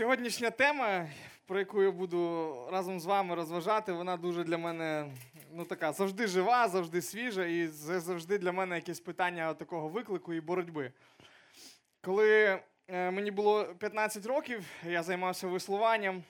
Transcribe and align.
Сьогоднішня 0.00 0.50
тема, 0.50 1.08
про 1.46 1.58
яку 1.58 1.82
я 1.82 1.90
буду 1.90 2.54
разом 2.72 3.00
з 3.00 3.06
вами 3.06 3.34
розважати, 3.34 3.92
вона 3.92 4.16
дуже 4.16 4.44
для 4.44 4.58
мене 4.58 5.12
ну, 5.52 5.64
така 5.64 5.92
завжди 5.92 6.26
жива, 6.26 6.68
завжди 6.68 7.02
свіжа, 7.02 7.46
і 7.46 7.66
завжди 7.66 8.38
для 8.38 8.52
мене 8.52 8.74
якесь 8.74 9.00
питання 9.00 9.54
такого 9.54 9.88
виклику 9.88 10.34
і 10.34 10.40
боротьби. 10.40 10.92
Коли 12.00 12.60
е, 12.88 13.10
мені 13.10 13.30
було 13.30 13.64
15 13.64 14.26
років, 14.26 14.64
я 14.84 15.02
займався 15.02 15.46
веслуванням. 15.46 16.24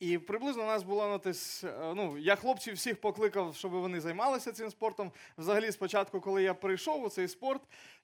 І 0.00 0.18
приблизно 0.18 0.62
у 0.62 0.66
нас 0.66 0.82
було 0.82 1.08
ну, 1.08 1.18
тись, 1.18 1.64
е, 1.64 1.92
ну, 1.96 2.18
я 2.18 2.36
хлопців 2.36 2.74
всіх 2.74 3.00
покликав, 3.00 3.54
щоб 3.54 3.72
вони 3.72 4.00
займалися 4.00 4.52
цим 4.52 4.70
спортом. 4.70 5.12
Взагалі, 5.38 5.72
спочатку, 5.72 6.20
коли 6.20 6.42
я 6.42 6.54
прийшов 6.54 7.04
у 7.04 7.08
цей 7.08 7.28
спорт, 7.28 7.62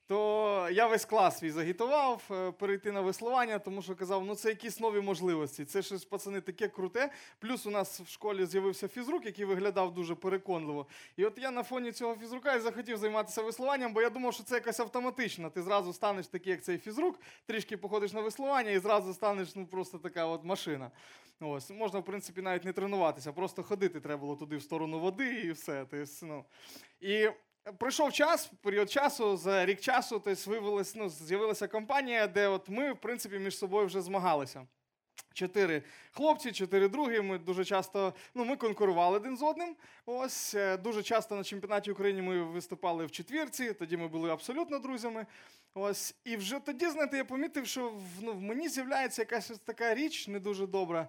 то 0.08 0.68
я 0.72 0.86
весь 0.86 1.04
клас 1.04 1.38
свій 1.38 1.50
загітував 1.50 2.22
е, 2.30 2.52
перейти 2.52 2.92
на 2.92 3.00
веслування, 3.00 3.58
тому 3.58 3.82
що 3.82 3.96
казав, 3.96 4.24
ну 4.24 4.34
це 4.34 4.48
якісь 4.48 4.80
нові 4.80 5.00
можливості. 5.00 5.64
Це 5.64 5.82
щось, 5.82 6.04
пацани, 6.04 6.40
таке 6.40 6.68
круте. 6.68 7.12
Плюс 7.38 7.66
у 7.66 7.70
нас 7.70 8.00
в 8.00 8.08
школі 8.08 8.46
з'явився 8.46 8.88
фізрук, 8.88 9.26
який 9.26 9.44
виглядав 9.44 9.94
дуже 9.94 10.14
переконливо. 10.14 10.86
І 11.16 11.24
от 11.24 11.38
я 11.38 11.50
на 11.50 11.62
фоні 11.62 11.92
цього 11.92 12.14
фізрука 12.14 12.54
і 12.54 12.60
захотів 12.60 12.96
займатися 12.96 13.42
веслуванням, 13.42 13.92
бо 13.92 14.02
я 14.02 14.10
думав, 14.10 14.34
що 14.34 14.42
це 14.42 14.54
якась 14.54 14.80
автоматично. 14.80 15.50
Ти 15.50 15.62
зразу 15.62 15.92
станеш 15.92 16.26
такий, 16.26 16.50
як 16.50 16.62
цей 16.62 16.78
фізрук, 16.78 17.20
трішки 17.46 17.76
походиш 17.76 18.12
на 18.12 18.20
веслування 18.20 18.70
і 18.70 18.78
зразу 18.78 19.14
станеш 19.14 19.54
ну, 19.54 19.66
просто 19.66 19.98
така 19.98 20.26
от 20.26 20.44
машина. 20.44 20.90
Ось, 21.40 21.70
Можна, 21.70 21.98
в 21.98 22.04
принципі, 22.04 22.42
навіть 22.42 22.64
не 22.64 22.72
тренуватися, 22.72 23.32
просто 23.32 23.62
ходити 23.62 24.00
треба 24.00 24.20
було 24.20 24.36
туди 24.36 24.56
в 24.56 24.62
сторону 24.62 25.00
води 25.00 25.34
і 25.34 25.52
все. 25.52 25.86
Тобто, 25.90 26.26
ну. 26.26 26.44
І 27.00 27.28
Пройшов 27.78 28.12
час, 28.12 28.50
період 28.62 28.90
часу, 28.90 29.36
за 29.36 29.66
рік 29.66 29.80
часу, 29.80 30.22
тобто 30.24 30.50
вивелась, 30.50 30.94
ну, 30.94 31.08
з'явилася 31.08 31.68
компанія, 31.68 32.26
де 32.26 32.48
от 32.48 32.68
ми, 32.68 32.92
в 32.92 33.00
принципі, 33.00 33.38
між 33.38 33.58
собою 33.58 33.86
вже 33.86 34.02
змагалися. 34.02 34.66
Чотири 35.34 35.82
хлопці, 36.12 36.52
чотири 36.52 36.88
другі. 36.88 37.20
Ми 37.20 37.38
дуже 37.38 37.64
часто 37.64 38.14
ну, 38.34 38.44
ми 38.44 38.56
конкурували 38.56 39.16
один 39.16 39.36
з 39.36 39.42
одним. 39.42 39.76
Ось 40.06 40.54
е, 40.54 40.76
Дуже 40.76 41.02
часто 41.02 41.36
на 41.36 41.44
чемпіонаті 41.44 41.90
України 41.90 42.22
ми 42.22 42.42
виступали 42.42 43.06
в 43.06 43.10
четвірці, 43.10 43.72
тоді 43.72 43.96
ми 43.96 44.08
були 44.08 44.30
абсолютно 44.30 44.78
друзями. 44.78 45.26
Ось. 45.74 46.14
І 46.24 46.36
вже 46.36 46.60
тоді, 46.60 46.88
знаєте, 46.90 47.16
я 47.16 47.24
помітив, 47.24 47.66
що 47.66 47.88
в, 47.88 48.22
ну, 48.22 48.32
в 48.32 48.40
мені 48.40 48.68
з'являється 48.68 49.22
якась 49.22 49.52
така 49.64 49.94
річ 49.94 50.28
не 50.28 50.40
дуже 50.40 50.66
добра. 50.66 51.08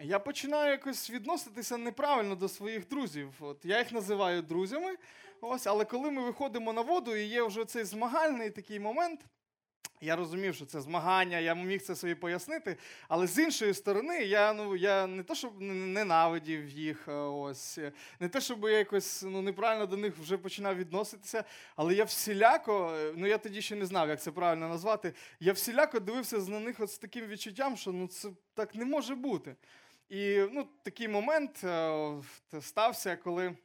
Я 0.00 0.18
починаю 0.18 0.70
якось 0.70 1.10
відноситися 1.10 1.76
неправильно 1.76 2.34
до 2.34 2.48
своїх 2.48 2.88
друзів. 2.88 3.32
От 3.40 3.64
Я 3.64 3.78
їх 3.78 3.92
називаю 3.92 4.42
друзями. 4.42 4.96
Ось, 5.40 5.66
Але 5.66 5.84
коли 5.84 6.10
ми 6.10 6.22
виходимо 6.22 6.72
на 6.72 6.80
воду 6.80 7.16
і 7.16 7.24
є 7.24 7.42
вже 7.42 7.64
цей 7.64 7.84
змагальний 7.84 8.50
такий 8.50 8.80
момент, 8.80 9.20
я 10.00 10.16
розумів, 10.16 10.54
що 10.54 10.66
це 10.66 10.80
змагання, 10.80 11.38
я 11.38 11.54
міг 11.54 11.82
це 11.82 11.96
собі 11.96 12.14
пояснити. 12.14 12.76
Але 13.08 13.26
з 13.26 13.38
іншої 13.38 13.74
сторони, 13.74 14.18
я 14.24 14.52
ну, 14.52 14.76
я 14.76 15.06
не 15.06 15.22
те, 15.22 15.34
щоб 15.34 15.60
ненавидів 15.60 16.68
їх, 16.68 17.08
ось, 17.08 17.78
не 18.20 18.28
те, 18.28 18.40
щоб 18.40 18.64
я 18.64 18.70
якось 18.70 19.22
ну, 19.22 19.42
неправильно 19.42 19.86
до 19.86 19.96
них 19.96 20.18
вже 20.18 20.38
починав 20.38 20.76
відноситися, 20.76 21.44
але 21.76 21.94
я 21.94 22.04
всіляко, 22.04 22.98
ну 23.16 23.26
я 23.26 23.38
тоді 23.38 23.62
ще 23.62 23.76
не 23.76 23.86
знав, 23.86 24.08
як 24.08 24.22
це 24.22 24.30
правильно 24.30 24.68
назвати. 24.68 25.14
Я 25.40 25.52
всіляко 25.52 26.00
дивився 26.00 26.38
на 26.38 26.60
них 26.60 26.80
от 26.80 26.90
з 26.90 26.98
таким 26.98 27.26
відчуттям, 27.26 27.76
що 27.76 27.92
ну, 27.92 28.06
це 28.06 28.28
так 28.54 28.74
не 28.74 28.84
може 28.84 29.14
бути. 29.14 29.56
І 30.08 30.44
ну, 30.52 30.68
такий 30.82 31.08
момент 31.08 31.64
е, 31.64 32.12
стався, 32.60 33.16
коли. 33.16 33.56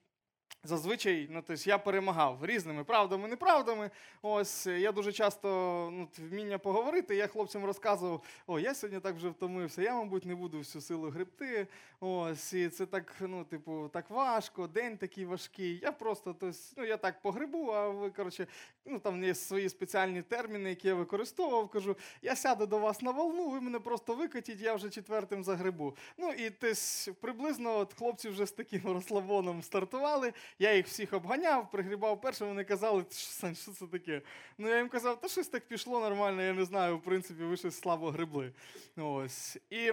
Зазвичай 0.65 1.27
ну, 1.31 1.43
тобто 1.47 1.69
я 1.69 1.77
перемагав 1.77 2.45
різними 2.45 2.83
правдами, 2.83 3.27
неправдами. 3.27 3.91
Ось 4.21 4.65
я 4.65 4.91
дуже 4.91 5.13
часто 5.13 5.47
ну, 5.93 6.07
вміння 6.17 6.57
поговорити. 6.57 7.15
Я 7.15 7.27
хлопцям 7.27 7.65
розказував, 7.65 8.23
о, 8.47 8.59
я 8.59 8.73
сьогодні 8.73 8.99
так 8.99 9.15
вже 9.15 9.29
втомився, 9.29 9.81
я, 9.81 9.93
мабуть, 9.93 10.25
не 10.25 10.35
буду 10.35 10.57
всю 10.57 10.81
силу 10.81 11.09
гребти. 11.09 11.67
Ось, 11.99 12.53
і 12.53 12.69
це 12.69 12.85
так, 12.85 13.15
ну, 13.19 13.43
типу, 13.43 13.89
так 13.93 14.09
важко, 14.09 14.67
день 14.67 14.97
такий 14.97 15.25
важкий. 15.25 15.79
Я 15.83 15.91
просто 15.91 16.35
тобто, 16.39 16.57
ну, 16.77 16.85
я 16.85 16.97
так 16.97 17.21
погребу, 17.21 17.71
а 17.71 17.89
ви, 17.89 18.09
коротше, 18.09 18.47
ну 18.85 18.99
там 18.99 19.23
є 19.23 19.35
свої 19.35 19.69
спеціальні 19.69 20.21
терміни, 20.21 20.69
які 20.69 20.87
я 20.87 20.93
використовував. 20.93 21.69
Кажу, 21.69 21.97
я 22.21 22.35
сяду 22.35 22.65
до 22.65 22.79
вас 22.79 23.01
на 23.01 23.11
волну, 23.11 23.49
ви 23.49 23.61
мене 23.61 23.79
просто 23.79 24.15
викатіть, 24.15 24.61
я 24.61 24.75
вже 24.75 24.89
четвертим 24.89 25.43
загребу. 25.43 25.95
Ну 26.17 26.31
і 26.31 26.49
тось 26.49 27.09
приблизно 27.21 27.77
от 27.77 27.93
хлопці 27.93 28.29
вже 28.29 28.45
з 28.45 28.51
таким 28.51 28.81
розслабоном 28.93 29.63
стартували. 29.63 30.33
Я 30.59 30.75
їх 30.75 30.87
всіх 30.87 31.13
обганяв, 31.13 31.71
пригрібав 31.71 32.21
першим, 32.21 32.47
вони 32.47 32.63
казали, 32.63 33.05
Сань, 33.09 33.55
що 33.55 33.71
це 33.71 33.87
таке? 33.87 34.21
Ну 34.57 34.69
я 34.69 34.77
їм 34.77 34.89
казав, 34.89 35.21
та 35.21 35.27
щось 35.27 35.47
так 35.47 35.67
пішло 35.67 35.99
нормально, 35.99 36.41
я 36.41 36.53
не 36.53 36.65
знаю, 36.65 36.97
в 36.97 37.01
принципі, 37.01 37.43
ви 37.43 37.57
щось 37.57 37.79
слабо 37.79 38.09
гребли. 38.11 38.53
Ось. 38.97 39.57
І 39.69 39.91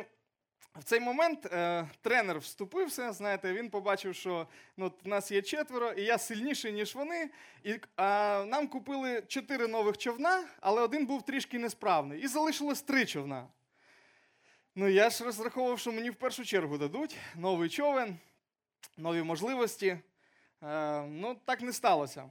в 0.79 0.85
цей 0.85 1.01
момент 1.01 1.47
е, 1.47 1.89
тренер 2.03 2.39
вступився, 2.39 3.13
знаєте, 3.13 3.53
він 3.53 3.71
побачив, 3.71 4.15
що 4.15 4.47
ну, 4.77 4.93
в 5.05 5.09
нас 5.09 5.31
є 5.31 5.43
четверо, 5.43 5.93
і 5.93 6.03
я 6.03 6.19
сильніший, 6.19 6.73
ніж 6.73 6.95
вони. 6.95 7.31
І 7.65 7.75
а, 7.97 8.45
Нам 8.49 8.69
купили 8.69 9.23
чотири 9.29 9.67
нових 9.67 9.99
човна, 9.99 10.45
але 10.61 10.83
один 10.83 11.07
був 11.07 11.23
трішки 11.23 11.59
несправний. 11.59 12.21
І 12.21 12.27
залишилось 12.27 12.83
три 12.83 13.07
човна. 13.07 13.47
Ну, 14.75 14.89
я 14.89 15.11
ж 15.11 15.25
розраховував, 15.25 15.79
що 15.79 15.93
мені 15.93 16.11
в 16.11 16.15
першу 16.15 16.45
чергу 16.45 16.79
дадуть 16.79 17.17
новий 17.37 17.69
човен, 17.69 18.19
нові 18.97 19.23
можливості. 19.23 19.99
Е, 20.63 21.03
ну, 21.03 21.37
так 21.45 21.61
не 21.61 21.73
сталося. 21.73 22.31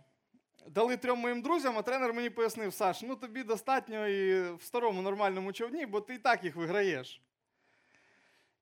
Дали 0.68 0.97
трьом 0.97 1.19
моїм 1.19 1.42
друзям, 1.42 1.78
а 1.78 1.81
тренер 1.81 2.14
мені 2.14 2.30
пояснив, 2.30 2.74
Саш, 2.74 3.02
ну 3.02 3.16
тобі 3.16 3.44
достатньо 3.44 4.08
і 4.08 4.52
в 4.56 4.64
старому 4.64 5.02
нормальному 5.02 5.53
човні, 5.53 5.86
бо 5.86 6.02
ти 6.02 6.14
і 6.14 6.18
так 6.18 6.44
їх 6.44 6.56
виграєш. 6.56 7.22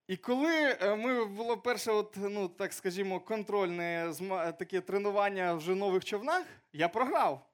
І 0.08 0.18
коли 0.18 0.78
е, 0.82 0.96
ми 0.96 1.26
було 1.26 1.58
перше, 1.58 1.92
от, 1.92 2.18
ну, 2.18 2.48
так 2.48 2.74
скажімо, 2.74 3.20
контрольне 3.20 4.14
таке 4.60 4.82
тренування 4.82 5.54
в 5.54 5.76
нових 5.76 6.06
човнах, 6.06 6.46
я 6.74 6.90
програв. 6.90 7.46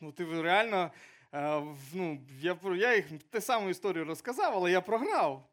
Ну, 0.00 0.12
ти 0.12 0.42
реально, 0.42 0.90
е, 1.34 1.62
ну, 1.94 2.20
я 2.40 2.58
я 2.76 2.96
їх 2.96 3.06
те 3.30 3.40
саму 3.40 3.70
історію 3.70 4.04
розказав, 4.04 4.52
але 4.54 4.70
я 4.70 4.80
програв. 4.80 5.48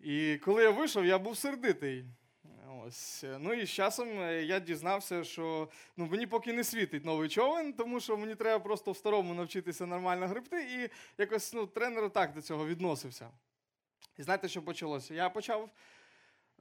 І 0.00 0.36
коли 0.44 0.62
я 0.62 0.70
вийшов, 0.70 1.06
я 1.06 1.18
був 1.18 1.36
сердитий. 1.36 2.04
Ось. 2.78 3.24
Ну 3.38 3.52
і 3.52 3.66
з 3.66 3.70
часом 3.70 4.20
е, 4.20 4.42
я 4.42 4.60
дізнався, 4.60 5.24
що 5.24 5.68
ну, 5.96 6.06
мені 6.06 6.26
поки 6.26 6.52
не 6.52 6.64
світить 6.64 7.04
новий 7.04 7.28
човен, 7.28 7.72
тому 7.72 8.00
що 8.00 8.16
мені 8.16 8.34
треба 8.34 8.64
просто 8.64 8.92
в 8.92 8.96
старому 8.96 9.34
навчитися 9.34 9.86
нормально 9.86 10.28
гребти. 10.28 10.62
І 10.62 10.90
якось 11.18 11.52
ну, 11.52 11.66
тренер 11.66 12.10
так 12.10 12.32
до 12.32 12.42
цього 12.42 12.66
відносився. 12.66 13.30
І 14.18 14.22
знаєте, 14.22 14.48
що 14.48 14.62
почалося? 14.62 15.14
Я 15.14 15.30
почав 15.30 15.70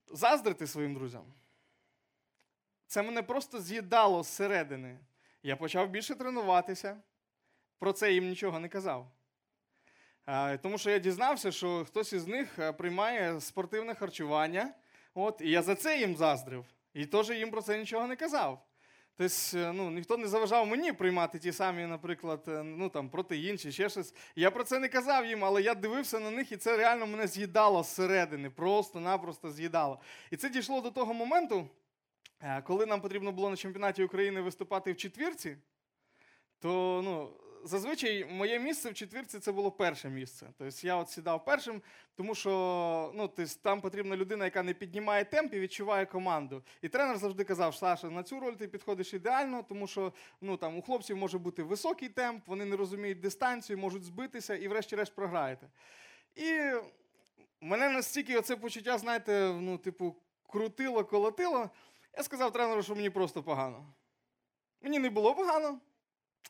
заздрити 0.08 0.68
своїм 0.68 0.94
друзям. 0.94 1.24
Це 2.88 3.02
мене 3.02 3.24
просто 3.24 3.62
з'їдало 3.62 4.24
зсередини. 4.24 4.98
Я 5.44 5.56
почав 5.56 5.90
більше 5.90 6.16
тренуватися. 6.16 6.98
Про 7.80 7.94
це 7.94 8.14
їм 8.14 8.30
нічого 8.30 8.60
не 8.60 8.70
казав. 8.70 9.12
Тому 10.62 10.78
що 10.78 10.90
я 10.90 11.00
дізнався, 11.00 11.52
що 11.52 11.86
хтось 11.86 12.14
із 12.14 12.28
них 12.28 12.60
е, 12.60 12.74
приймає 12.74 13.42
спортивне 13.42 13.96
харчування. 13.96 14.74
От, 15.20 15.42
І 15.42 15.50
я 15.50 15.62
за 15.62 15.76
це 15.76 16.00
їм 16.00 16.16
заздрив. 16.16 16.66
І 16.94 17.06
теж 17.06 17.30
їм 17.30 17.52
про 17.52 17.62
це 17.62 17.78
нічого 17.78 18.08
не 18.08 18.16
казав. 18.16 18.66
Тобто, 19.18 19.74
ну, 19.74 19.92
ніхто 19.92 20.18
не 20.18 20.28
заважав 20.28 20.68
мені 20.68 20.94
приймати 20.94 21.40
ті 21.40 21.52
самі, 21.52 21.86
наприклад, 21.86 22.44
е, 22.48 22.64
ну, 22.64 22.90
там, 22.90 23.10
протеїн 23.10 23.58
чи 23.58 23.72
ще 23.72 23.90
щось. 23.90 24.14
Я 24.36 24.52
про 24.52 24.64
це 24.64 24.80
не 24.80 24.88
казав 24.88 25.26
їм, 25.26 25.46
але 25.46 25.62
я 25.62 25.76
дивився 25.76 26.20
на 26.20 26.32
них, 26.32 26.52
і 26.52 26.58
це 26.58 26.78
реально 26.78 27.08
мене 27.08 27.28
з'їдало 27.28 27.84
зсередини, 27.84 28.50
просто-напросто 28.50 29.52
з'їдало. 29.52 30.00
І 30.32 30.38
це 30.38 30.50
дійшло 30.50 30.82
до 30.82 30.92
того 30.92 31.14
моменту, 31.14 31.70
е, 32.42 32.62
коли 32.62 32.86
нам 32.86 33.02
потрібно 33.02 33.32
було 33.32 33.50
на 33.50 33.56
чемпіонаті 33.56 34.04
України 34.04 34.42
виступати 34.42 34.92
в 34.92 34.98
четвірці, 34.98 35.58
то 36.60 37.02
ну, 37.04 37.34
зазвичай 37.64 38.26
моє 38.26 38.60
місце 38.60 38.90
в 38.90 38.94
четвірці 38.94 39.40
це 39.40 39.52
було 39.52 39.72
перше 39.72 40.10
місце. 40.10 40.48
Тобто 40.58 40.88
я 40.88 40.96
от 40.96 41.10
сідав 41.10 41.46
першим, 41.46 41.82
тому 42.16 42.36
що 42.36 43.12
ну, 43.16 43.28
тобто, 43.28 43.54
там 43.62 43.82
потрібна 43.82 44.16
людина, 44.16 44.46
яка 44.46 44.64
не 44.64 44.74
піднімає 44.74 45.26
темп 45.26 45.54
і 45.54 45.60
відчуває 45.60 46.06
команду. 46.06 46.64
І 46.82 46.90
тренер 46.90 47.18
завжди 47.18 47.44
казав, 47.44 47.76
Саша, 47.76 48.10
на 48.10 48.24
цю 48.24 48.40
роль 48.40 48.54
ти 48.54 48.68
підходиш 48.68 49.14
ідеально, 49.14 49.64
тому 49.64 49.88
що 49.88 50.14
ну, 50.42 50.58
там, 50.58 50.78
у 50.78 50.82
хлопців 50.82 51.18
може 51.18 51.38
бути 51.38 51.64
високий 51.64 52.10
темп, 52.10 52.44
вони 52.48 52.66
не 52.66 52.76
розуміють 52.76 53.20
дистанцію, 53.20 53.78
можуть 53.78 54.04
збитися 54.04 54.56
і, 54.56 54.68
врешті-решт, 54.68 55.16
програєте. 55.16 55.70
І 56.36 56.72
мене 57.62 57.90
настільки 57.90 58.38
оце 58.38 58.56
почуття, 58.56 58.98
знаєте, 58.98 59.54
ну, 59.60 59.78
типу, 59.78 60.16
крутило, 60.48 61.06
колотило. 61.06 61.70
Я 62.18 62.24
сказав 62.24 62.54
тренеру, 62.54 62.84
що 62.84 62.96
мені 62.96 63.10
просто 63.10 63.44
погано. 63.44 63.94
Мені 64.82 65.00
не 65.00 65.10
було 65.10 65.36
погано. 65.36 65.80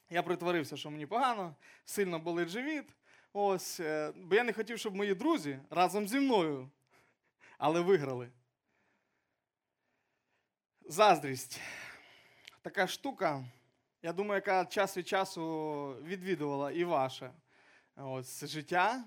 Я 0.10 0.24
притворився, 0.24 0.78
що 0.78 0.92
мені 0.92 1.06
погано, 1.06 1.56
сильно 1.86 2.20
болить 2.20 2.50
живіт. 2.50 2.86
Ось, 3.34 3.80
е, 3.80 4.14
Бо 4.16 4.36
я 4.36 4.44
не 4.44 4.54
хотів, 4.54 4.80
щоб 4.80 4.96
мої 4.96 5.16
друзі 5.16 5.60
разом 5.70 6.08
зі 6.08 6.20
мною, 6.20 6.70
але 7.58 7.82
виграли. 7.82 8.30
Заздрість. 10.82 11.62
Така 12.62 12.88
штука, 12.88 13.46
я 14.02 14.14
думаю, 14.14 14.36
яка 14.36 14.66
час 14.66 14.98
від 14.98 15.08
часу 15.08 15.96
відвідувала 16.04 16.72
і 16.72 16.84
ваше 16.84 17.34
ось, 17.96 18.46
життя. 18.46 19.04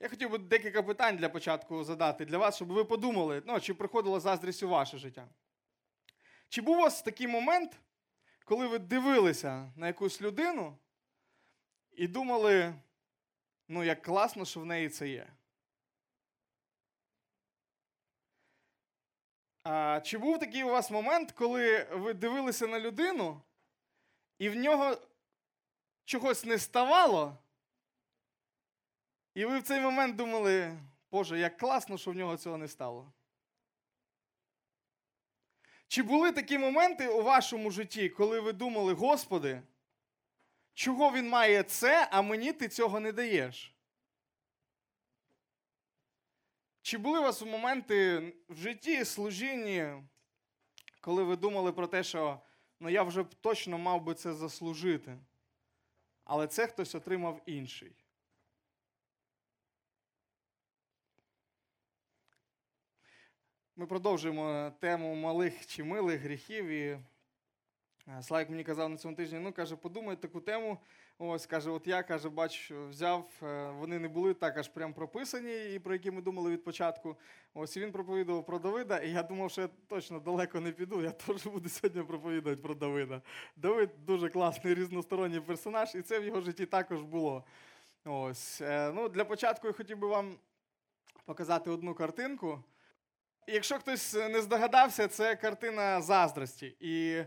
Я 0.00 0.08
хотів 0.08 0.30
би 0.30 0.38
декілька 0.38 0.82
питань 0.82 1.16
для 1.16 1.28
початку 1.28 1.84
задати 1.84 2.24
для 2.24 2.38
вас, 2.38 2.56
щоб 2.56 2.68
ви 2.68 2.84
подумали, 2.84 3.42
ну, 3.46 3.60
чи 3.60 3.74
приходила 3.74 4.20
заздрість 4.20 4.62
у 4.62 4.68
ваше 4.68 4.98
життя. 4.98 5.28
Чи 6.48 6.60
був 6.60 6.78
у 6.78 6.80
вас 6.80 7.02
такий 7.02 7.26
момент, 7.26 7.80
коли 8.48 8.66
ви 8.66 8.78
дивилися 8.78 9.72
на 9.76 9.86
якусь 9.86 10.22
людину 10.22 10.78
і 11.92 12.08
думали, 12.08 12.74
ну, 13.68 13.84
як 13.84 14.02
класно, 14.02 14.44
що 14.44 14.60
в 14.60 14.66
неї 14.66 14.88
це 14.88 15.08
є? 15.08 15.32
А, 19.62 20.00
Чи 20.00 20.18
був 20.18 20.38
такий 20.38 20.64
у 20.64 20.68
вас 20.68 20.90
момент, 20.90 21.32
коли 21.32 21.84
ви 21.84 22.14
дивилися 22.14 22.66
на 22.66 22.80
людину, 22.80 23.42
і 24.38 24.48
в 24.48 24.56
нього 24.56 24.96
чогось 26.04 26.44
не 26.44 26.58
ставало? 26.58 27.38
І 29.34 29.44
ви 29.44 29.58
в 29.58 29.62
цей 29.62 29.80
момент 29.80 30.16
думали, 30.16 30.78
Боже, 31.10 31.38
як 31.38 31.56
класно, 31.56 31.98
що 31.98 32.10
в 32.10 32.14
нього 32.14 32.36
цього 32.36 32.56
не 32.56 32.68
стало. 32.68 33.12
Чи 35.88 36.02
були 36.02 36.32
такі 36.32 36.58
моменти 36.58 37.08
у 37.08 37.22
вашому 37.22 37.70
житті, 37.70 38.08
коли 38.08 38.40
ви 38.40 38.52
думали, 38.52 38.92
Господи, 38.92 39.62
чого 40.74 41.12
він 41.12 41.28
має 41.28 41.62
це, 41.62 42.08
а 42.10 42.22
мені 42.22 42.52
ти 42.52 42.68
цього 42.68 43.00
не 43.00 43.12
даєш? 43.12 43.74
Чи 46.82 46.98
були 46.98 47.18
у 47.18 47.22
вас 47.22 47.42
моменти 47.42 48.18
в 48.48 48.56
житті, 48.56 49.04
служінні, 49.04 49.92
коли 51.00 51.22
ви 51.22 51.36
думали 51.36 51.72
про 51.72 51.86
те, 51.86 52.02
що 52.02 52.40
ну, 52.80 52.88
я 52.88 53.02
вже 53.02 53.24
точно 53.24 53.78
мав 53.78 54.02
би 54.02 54.14
це 54.14 54.34
заслужити, 54.34 55.18
але 56.24 56.46
це 56.46 56.66
хтось 56.66 56.94
отримав 56.94 57.42
інший? 57.46 57.92
Ми 63.78 63.86
продовжуємо 63.86 64.72
тему 64.80 65.14
малих 65.14 65.66
чи 65.66 65.84
милих 65.84 66.20
гріхів. 66.20 66.66
І 66.66 66.98
е, 68.08 68.22
Слайк 68.22 68.50
мені 68.50 68.64
казав 68.64 68.88
на 68.88 68.96
цьому 68.96 69.14
тижні, 69.14 69.38
ну 69.38 69.52
каже, 69.52 69.76
подумай 69.76 70.16
таку 70.16 70.40
тему. 70.40 70.78
Ось 71.18 71.46
каже, 71.46 71.70
от 71.70 71.86
я 71.86 72.02
каже, 72.02 72.28
бачу, 72.28 72.88
взяв, 72.88 73.28
е, 73.42 73.70
вони 73.70 73.98
не 73.98 74.08
були 74.08 74.34
так 74.34 74.56
аж 74.58 74.68
прям 74.68 74.94
прописані, 74.94 75.74
і 75.74 75.78
про 75.78 75.92
які 75.92 76.10
ми 76.10 76.22
думали 76.22 76.50
від 76.50 76.64
початку. 76.64 77.16
Ось 77.54 77.76
він 77.76 77.92
проповідував 77.92 78.46
про 78.46 78.58
Давида, 78.58 78.98
і 78.98 79.10
я 79.10 79.22
думав, 79.22 79.50
що 79.50 79.60
я 79.60 79.68
точно 79.88 80.20
далеко 80.20 80.60
не 80.60 80.72
піду. 80.72 81.02
Я 81.02 81.10
теж 81.26 81.46
буду 81.46 81.68
сьогодні 81.68 82.02
проповідувати 82.02 82.62
про 82.62 82.74
Давида. 82.74 83.22
Давид 83.56 83.90
дуже 84.06 84.28
класний 84.28 84.74
різносторонній 84.74 85.40
персонаж, 85.40 85.94
і 85.94 86.02
це 86.02 86.20
в 86.20 86.24
його 86.24 86.40
житті 86.40 86.66
також 86.66 87.02
було. 87.02 87.44
Ось. 88.04 88.60
Е, 88.60 88.92
ну, 88.94 89.08
Для 89.08 89.24
початку 89.24 89.66
я 89.66 89.72
хотів 89.72 89.98
би 89.98 90.08
вам 90.08 90.36
показати 91.24 91.70
одну 91.70 91.94
картинку. 91.94 92.62
Якщо 93.50 93.78
хтось 93.78 94.14
не 94.14 94.42
здогадався, 94.42 95.08
це 95.08 95.36
картина 95.36 96.02
заздрості. 96.02 96.76
І 96.80 97.10
е, 97.10 97.26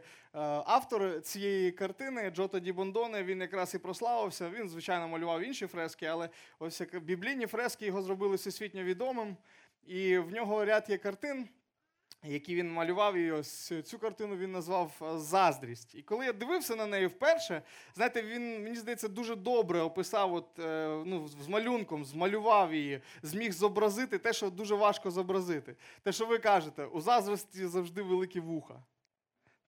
автор 0.65 1.21
цієї 1.21 1.71
картини 1.71 2.31
Джото 2.35 2.59
Ді 2.59 2.71
Бондоне, 2.71 3.23
він 3.23 3.41
якраз 3.41 3.75
і 3.75 3.77
прославився. 3.77 4.49
Він, 4.49 4.69
звичайно, 4.69 5.07
малював 5.07 5.41
інші 5.41 5.67
фрески, 5.67 6.05
але 6.05 6.29
ось 6.59 6.81
біблійні 7.01 7.47
фрески 7.47 7.85
його 7.85 8.01
зробили 8.01 8.35
всесвітньо 8.35 8.83
відомим. 8.83 9.37
І 9.85 10.17
в 10.17 10.31
нього 10.31 10.65
ряд 10.65 10.85
є 10.89 10.97
картин, 10.97 11.49
які 12.23 12.55
він 12.55 12.73
малював, 12.73 13.15
і 13.15 13.31
ось 13.31 13.73
цю 13.83 13.99
картину 13.99 14.35
він 14.35 14.51
назвав 14.51 14.91
е, 15.01 15.17
Заздрість. 15.17 15.95
І 15.95 16.01
коли 16.01 16.25
я 16.25 16.33
дивився 16.33 16.75
на 16.75 16.85
неї 16.85 17.07
вперше, 17.07 17.61
знаєте, 17.95 18.21
він, 18.21 18.63
мені 18.63 18.75
здається, 18.75 19.07
дуже 19.07 19.35
добре 19.35 19.81
описав 19.81 20.33
от, 20.33 20.59
е, 20.59 21.03
ну, 21.05 21.27
з 21.27 21.47
малюнком, 21.47 22.05
змалював 22.05 22.73
її, 22.73 23.01
зміг 23.21 23.51
зобразити 23.51 24.17
те, 24.17 24.33
що 24.33 24.49
дуже 24.49 24.75
важко 24.75 25.11
зобразити. 25.11 25.75
Те, 26.03 26.11
що 26.11 26.25
ви 26.25 26.37
кажете, 26.37 26.85
у 26.85 27.01
заздрості 27.01 27.67
завжди 27.67 28.01
великі 28.01 28.39
вуха. 28.39 28.83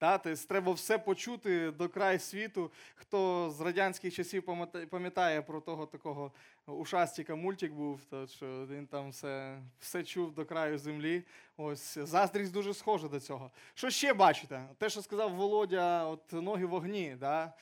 Та, 0.03 0.17
тобто 0.17 0.47
треба 0.47 0.71
все 0.71 0.97
почути 0.97 1.71
до 1.71 1.89
краю 1.89 2.19
світу. 2.19 2.71
Хто 2.95 3.51
з 3.57 3.61
радянських 3.61 4.13
часів 4.13 4.44
пам'ятає 4.89 5.41
про 5.41 5.61
того 5.61 5.85
такого 5.85 6.31
ушастіка 6.67 7.35
мультик 7.35 7.73
був, 7.73 8.05
то 8.09 8.27
що 8.27 8.65
він 8.65 8.88
там 8.88 9.09
все 9.09 9.59
все 9.79 10.03
чув 10.03 10.33
до 10.33 10.45
краю 10.45 10.77
землі. 10.77 11.23
Ось 11.57 11.97
заздрість 11.97 12.53
дуже 12.53 12.73
схожа 12.73 13.07
до 13.07 13.19
цього. 13.19 13.51
Що 13.73 13.89
ще 13.89 14.13
бачите? 14.13 14.69
Те, 14.77 14.89
що 14.89 15.01
сказав 15.01 15.35
Володя, 15.35 16.06
от 16.06 16.33
ноги 16.33 16.65
в 16.65 16.69
вогні. 16.69 17.15
Да? 17.19 17.53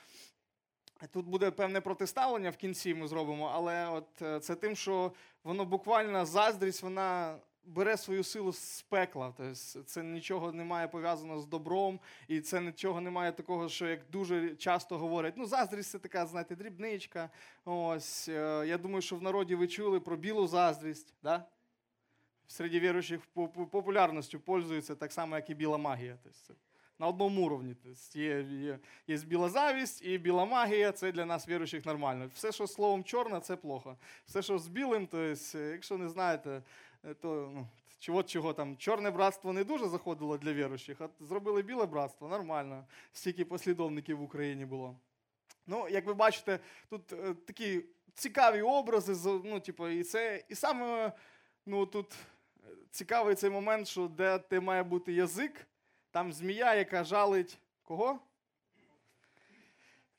Тут 1.11 1.25
буде 1.25 1.51
певне 1.51 1.81
протиставлення 1.81 2.49
в 2.49 2.57
кінці 2.57 2.93
ми 2.93 3.07
зробимо, 3.07 3.51
але 3.53 3.87
от 3.87 4.21
е, 4.21 4.39
це 4.39 4.55
тим, 4.55 4.75
що 4.75 5.11
воно 5.43 5.65
буквально 5.65 6.25
заздрість, 6.25 6.83
вона 6.83 7.37
бере 7.65 7.97
свою 7.97 8.23
силу 8.23 8.53
з 8.53 8.81
пекла. 8.81 9.33
Тобто 9.37 9.53
Це 9.83 10.03
нічого 10.03 10.51
не 10.51 10.63
має 10.63 10.87
пов'язано 10.87 11.39
з 11.39 11.45
добром, 11.45 11.99
і 12.27 12.41
це 12.41 12.61
нічого 12.61 13.01
немає 13.01 13.31
такого, 13.31 13.69
що 13.69 13.87
як 13.87 13.99
дуже 14.11 14.55
часто 14.55 14.97
говорять, 14.97 15.33
ну, 15.37 15.45
заздрість 15.45 15.89
це 15.89 15.99
така, 15.99 16.25
знаєте, 16.25 16.55
дрібничка. 16.55 17.29
Ось, 17.65 18.27
е, 18.29 18.63
Я 18.67 18.77
думаю, 18.77 19.01
що 19.01 19.15
в 19.15 19.21
народі 19.21 19.55
ви 19.55 19.67
чули 19.67 19.99
про 19.99 20.17
білу 20.17 20.47
заздрість. 20.47 21.13
Да? 21.23 21.45
Серед 22.47 22.73
віруючих 22.73 23.21
популярністю 23.71 24.39
пользується 24.39 24.95
так 24.95 25.11
само, 25.11 25.35
як 25.35 25.49
і 25.49 25.53
біла 25.53 25.77
магія. 25.77 26.17
Тобто 26.23 26.61
на 27.01 27.07
одному 27.07 27.45
уровні. 27.45 27.75
Тобто 27.83 28.19
є, 28.19 28.41
є, 28.41 28.79
є 29.07 29.17
біла 29.17 29.49
завість 29.49 30.05
і 30.05 30.17
біла 30.17 30.45
магія 30.45 30.91
це 30.91 31.11
для 31.11 31.25
нас 31.25 31.47
віруючих 31.47 31.85
нормально. 31.85 32.29
Все, 32.33 32.51
що 32.51 32.67
словом 32.67 33.03
чорне, 33.03 33.39
це 33.39 33.55
плохо. 33.55 33.97
Все, 34.25 34.41
що 34.41 34.59
з 34.59 34.67
білим, 34.67 35.07
то 35.07 35.33
якщо 35.53 35.97
не 35.97 36.09
знаєте, 36.09 36.63
то 37.01 37.51
ну, 37.53 37.67
чого, 37.99 38.23
чого 38.23 38.53
там 38.53 38.77
чорне 38.77 39.11
братство 39.11 39.53
не 39.53 39.63
дуже 39.63 39.87
заходило 39.87 40.37
для 40.37 40.53
віруючих, 40.53 41.01
а 41.01 41.09
зробили 41.19 41.61
біле 41.61 41.85
братство, 41.85 42.27
нормально. 42.27 42.85
Стільки 43.13 43.45
послідовників 43.45 44.17
в 44.17 44.21
Україні 44.21 44.65
було. 44.65 44.99
Ну, 45.67 45.89
як 45.89 46.05
ви 46.05 46.13
бачите, 46.13 46.59
тут 46.89 47.13
е, 47.13 47.33
такі 47.33 47.85
цікаві 48.13 48.61
образи, 48.61 49.41
ну, 49.43 49.59
типу, 49.59 49.87
і 49.87 50.03
це, 50.03 50.43
і 50.49 50.55
саме 50.55 51.13
ну, 51.65 51.85
тут 51.85 52.13
е, 52.13 52.67
цікавий 52.91 53.35
цей 53.35 53.49
момент, 53.49 53.87
що 53.87 54.07
де 54.07 54.39
ти 54.39 54.59
має 54.59 54.83
бути 54.83 55.13
язик, 55.13 55.67
там 56.11 56.33
змія, 56.33 56.75
яка 56.75 57.03
жалить 57.03 57.57
кого? 57.83 58.19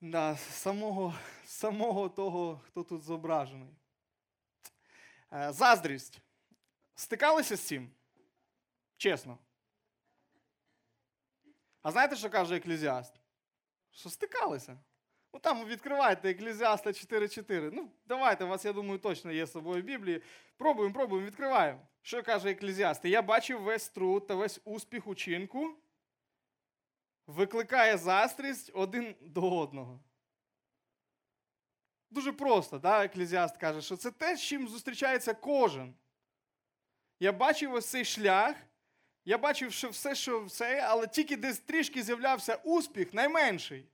Да, 0.00 0.36
Самого 0.36 1.14
самого 1.44 2.08
того, 2.08 2.60
хто 2.66 2.82
тут 2.82 3.02
зображений. 3.02 3.68
Заздрість. 5.30 6.20
Стикалися 6.94 7.56
з 7.56 7.60
цим? 7.60 7.90
Чесно. 8.96 9.38
А 11.82 11.90
знаєте, 11.90 12.16
що 12.16 12.30
каже 12.30 12.56
еклезіаст? 12.56 13.14
Що 13.90 14.10
стикалися? 14.10 14.78
Ну 15.34 15.40
там 15.40 15.64
відкривайте 15.64 16.30
еклезіаста 16.30 16.90
4.4. 16.90 17.70
Ну, 17.72 17.90
давайте, 18.06 18.44
у 18.44 18.48
вас, 18.48 18.64
я 18.64 18.72
думаю, 18.72 18.98
точно 18.98 19.32
є 19.32 19.46
з 19.46 19.52
собою 19.52 19.82
Біблії. 19.82 20.22
Пробуємо, 20.56 20.94
пробуємо, 20.94 21.26
відкриваємо. 21.26 21.80
Що 22.02 22.22
каже 22.22 22.50
еклезіаст? 22.50 23.04
Я 23.04 23.22
бачив 23.22 23.62
весь 23.62 23.88
труд 23.88 24.26
та 24.26 24.34
весь 24.34 24.60
успіх 24.64 25.06
учинку, 25.06 25.76
викликає 27.26 27.96
застрість 27.96 28.70
один 28.74 29.14
до 29.20 29.58
одного. 29.58 30.00
Дуже 32.10 32.32
просто, 32.32 32.78
да, 32.78 33.04
еклезіаст 33.04 33.56
каже, 33.56 33.82
що 33.82 33.96
це 33.96 34.10
те, 34.10 34.36
з 34.36 34.42
чим 34.42 34.68
зустрічається 34.68 35.34
кожен. 35.34 35.94
Я 37.22 37.32
бачив 37.32 37.74
ось 37.74 37.86
цей 37.86 38.04
шлях, 38.04 38.56
я 39.24 39.38
бачив, 39.38 39.72
що 39.72 39.88
все, 39.88 40.14
що 40.14 40.44
все, 40.44 40.80
але 40.80 41.06
тільки 41.06 41.36
десь 41.36 41.58
трішки 41.58 42.02
з'являвся 42.02 42.54
успіх, 42.54 43.14
найменший. 43.14 43.88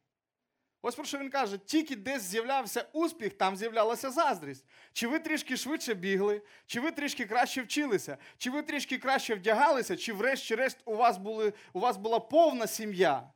Ось 0.82 0.94
про 0.94 1.04
що 1.04 1.18
він 1.18 1.30
каже: 1.30 1.58
тільки 1.58 1.96
десь 1.96 2.22
з'являвся 2.22 2.86
успіх, 2.92 3.34
там 3.34 3.56
з'являлася 3.56 4.10
заздрість. 4.10 4.64
Чи 4.92 5.06
ви 5.06 5.18
трішки 5.18 5.56
швидше 5.56 5.94
бігли, 5.94 6.42
чи 6.66 6.80
ви 6.80 6.92
трішки 6.92 7.26
краще 7.26 7.62
вчилися, 7.62 8.18
чи 8.38 8.50
ви 8.50 8.62
трішки 8.62 8.98
краще 8.98 9.34
вдягалися, 9.34 9.96
чи 9.96 10.12
врешті-решт 10.12 10.78
у 10.84 10.96
вас 10.96 11.18
були, 11.18 11.52
у 11.72 11.80
вас 11.80 11.96
була 11.96 12.20
повна 12.20 12.66
сім'я, 12.66 13.32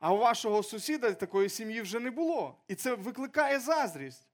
а 0.00 0.12
у 0.12 0.16
вашого 0.16 0.62
сусіда 0.62 1.12
такої 1.12 1.48
сім'ї 1.48 1.82
вже 1.82 2.00
не 2.00 2.10
було. 2.10 2.58
І 2.68 2.74
це 2.74 2.94
викликає 2.94 3.60
заздрість. 3.60 4.28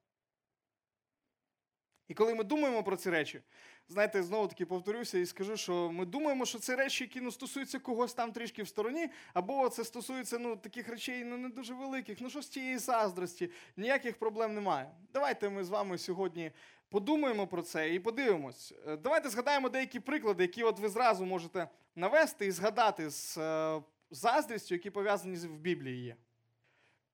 І 2.09 2.15
коли 2.15 2.35
ми 2.35 2.45
думаємо 2.45 2.83
про 2.83 2.97
ці 2.97 3.11
речі, 3.11 3.43
знаєте, 3.89 4.23
знову 4.23 4.49
таки 4.49 4.67
повторюся 4.67 5.19
і 5.19 5.27
скажу, 5.27 5.57
що 5.57 5.91
ми 5.93 6.07
думаємо, 6.07 6.47
що 6.47 6.59
це 6.59 6.77
речі, 6.77 7.05
які 7.05 7.21
ну, 7.21 7.33
стосуються 7.33 7.79
когось 7.79 8.15
там 8.15 8.33
трішки 8.33 8.63
в 8.63 8.69
стороні, 8.69 9.09
або 9.35 9.69
це 9.69 9.85
стосується 9.85 10.39
ну, 10.39 10.57
таких 10.57 10.89
речей 10.89 11.25
ну, 11.25 11.37
не 11.37 11.49
дуже 11.49 11.75
великих. 11.75 12.21
Ну 12.21 12.31
що 12.31 12.43
з 12.43 12.49
тієї 12.49 12.79
заздрості, 12.79 13.51
ніяких 13.77 14.19
проблем 14.19 14.55
немає. 14.55 14.91
Давайте 15.13 15.49
ми 15.51 15.65
з 15.65 15.69
вами 15.69 15.99
сьогодні 15.99 16.53
подумаємо 16.89 17.47
про 17.47 17.63
це 17.63 17.95
і 17.95 17.99
подивимось. 17.99 18.75
Е, 18.87 18.97
давайте 18.97 19.29
згадаємо 19.29 19.69
деякі 19.69 20.01
приклади, 20.01 20.43
які 20.43 20.63
от 20.63 20.79
ви 20.79 20.89
зразу 20.89 21.25
можете 21.25 21.69
навести 21.97 22.47
і 22.47 22.51
згадати 22.51 23.11
з 23.11 23.39
е, 23.39 23.83
заздрістю, 24.11 24.75
які 24.75 24.91
пов'язані 24.91 25.37
в 25.37 25.59
Біблії 25.59 26.05
є. 26.05 26.17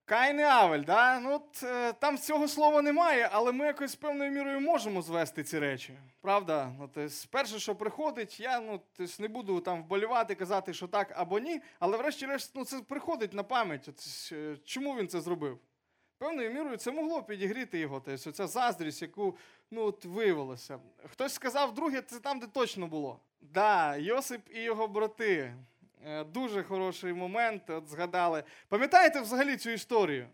Каїн 0.07 0.41
і 0.41 0.43
Авель, 0.43 0.85
да? 0.85 1.21
ну, 1.21 1.35
от, 1.35 1.63
е, 1.63 1.93
там 1.93 2.19
цього 2.19 2.49
слова 2.49 2.83
немає, 2.83 3.29
але 3.33 3.53
ми 3.53 3.67
якось 3.67 3.95
певною 3.95 4.31
мірою 4.31 4.61
можемо 4.61 5.03
звести 5.03 5.45
ці 5.45 5.59
речі. 5.59 5.99
Правда? 6.21 6.73
Ну, 6.79 6.91
тобто, 6.95 7.15
перше, 7.31 7.59
що 7.59 7.75
приходить, 7.75 8.41
я 8.41 8.61
ну, 8.61 8.81
тобто, 8.97 9.23
не 9.23 9.29
буду 9.29 9.61
там 9.61 9.83
вболівати, 9.83 10.35
казати, 10.35 10.75
що 10.75 10.89
так 10.89 11.13
або 11.17 11.39
ні, 11.39 11.61
але 11.79 11.97
врешті-решт 11.97 12.51
ну, 12.55 12.65
це 12.65 12.81
приходить 12.81 13.33
на 13.33 13.43
пам'ять. 13.43 13.89
От, 13.89 14.31
е, 14.33 14.57
чому 14.65 14.97
він 14.97 15.09
це 15.09 15.21
зробив? 15.21 15.59
Певною 16.19 16.51
мірою 16.51 16.77
це 16.77 16.91
могло 16.91 17.23
підігріти 17.23 17.79
його. 17.79 18.01
Тобто, 18.01 18.33
ця 18.33 18.47
заздрість, 18.47 19.03
яку 19.03 19.37
ну, 19.71 19.83
от, 19.83 20.05
виявилося. 20.05 20.79
Хтось 21.13 21.35
сказав, 21.35 21.75
друге, 21.75 22.03
це 22.03 22.21
там, 22.21 22.39
де 22.39 22.47
точно 22.47 22.87
було. 22.87 23.21
Да, 23.41 23.97
Йосип 23.97 24.41
і 24.55 24.61
його 24.61 24.89
брати. 24.89 25.55
Е, 26.07 26.25
дуже 26.25 26.63
хороший 26.63 27.13
момент, 27.13 27.71
от 27.71 27.89
згадали. 27.89 28.45
Пам'ятаєте 28.69 29.21
взагалі 29.21 29.57
цю 29.57 29.71
історію? 29.71 30.29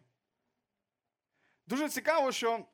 Дуже 1.66 1.88
цікаво, 1.88 2.32
що 2.32 2.64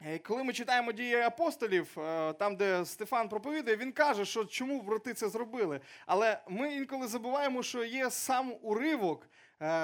е, 0.00 0.18
коли 0.18 0.44
ми 0.44 0.52
читаємо 0.52 0.92
дії 0.92 1.14
апостолів, 1.14 1.98
е, 1.98 2.32
там, 2.32 2.56
де 2.56 2.84
Стефан 2.84 3.28
проповідує, 3.28 3.76
він 3.76 3.92
каже, 3.92 4.24
що 4.24 4.44
чому 4.44 4.82
брати 4.82 5.14
це 5.14 5.28
зробили. 5.28 5.80
Але 6.06 6.40
ми 6.48 6.74
інколи 6.74 7.06
забуваємо, 7.06 7.62
що 7.62 7.84
є 7.84 8.10
сам 8.10 8.54
уривок, 8.62 9.28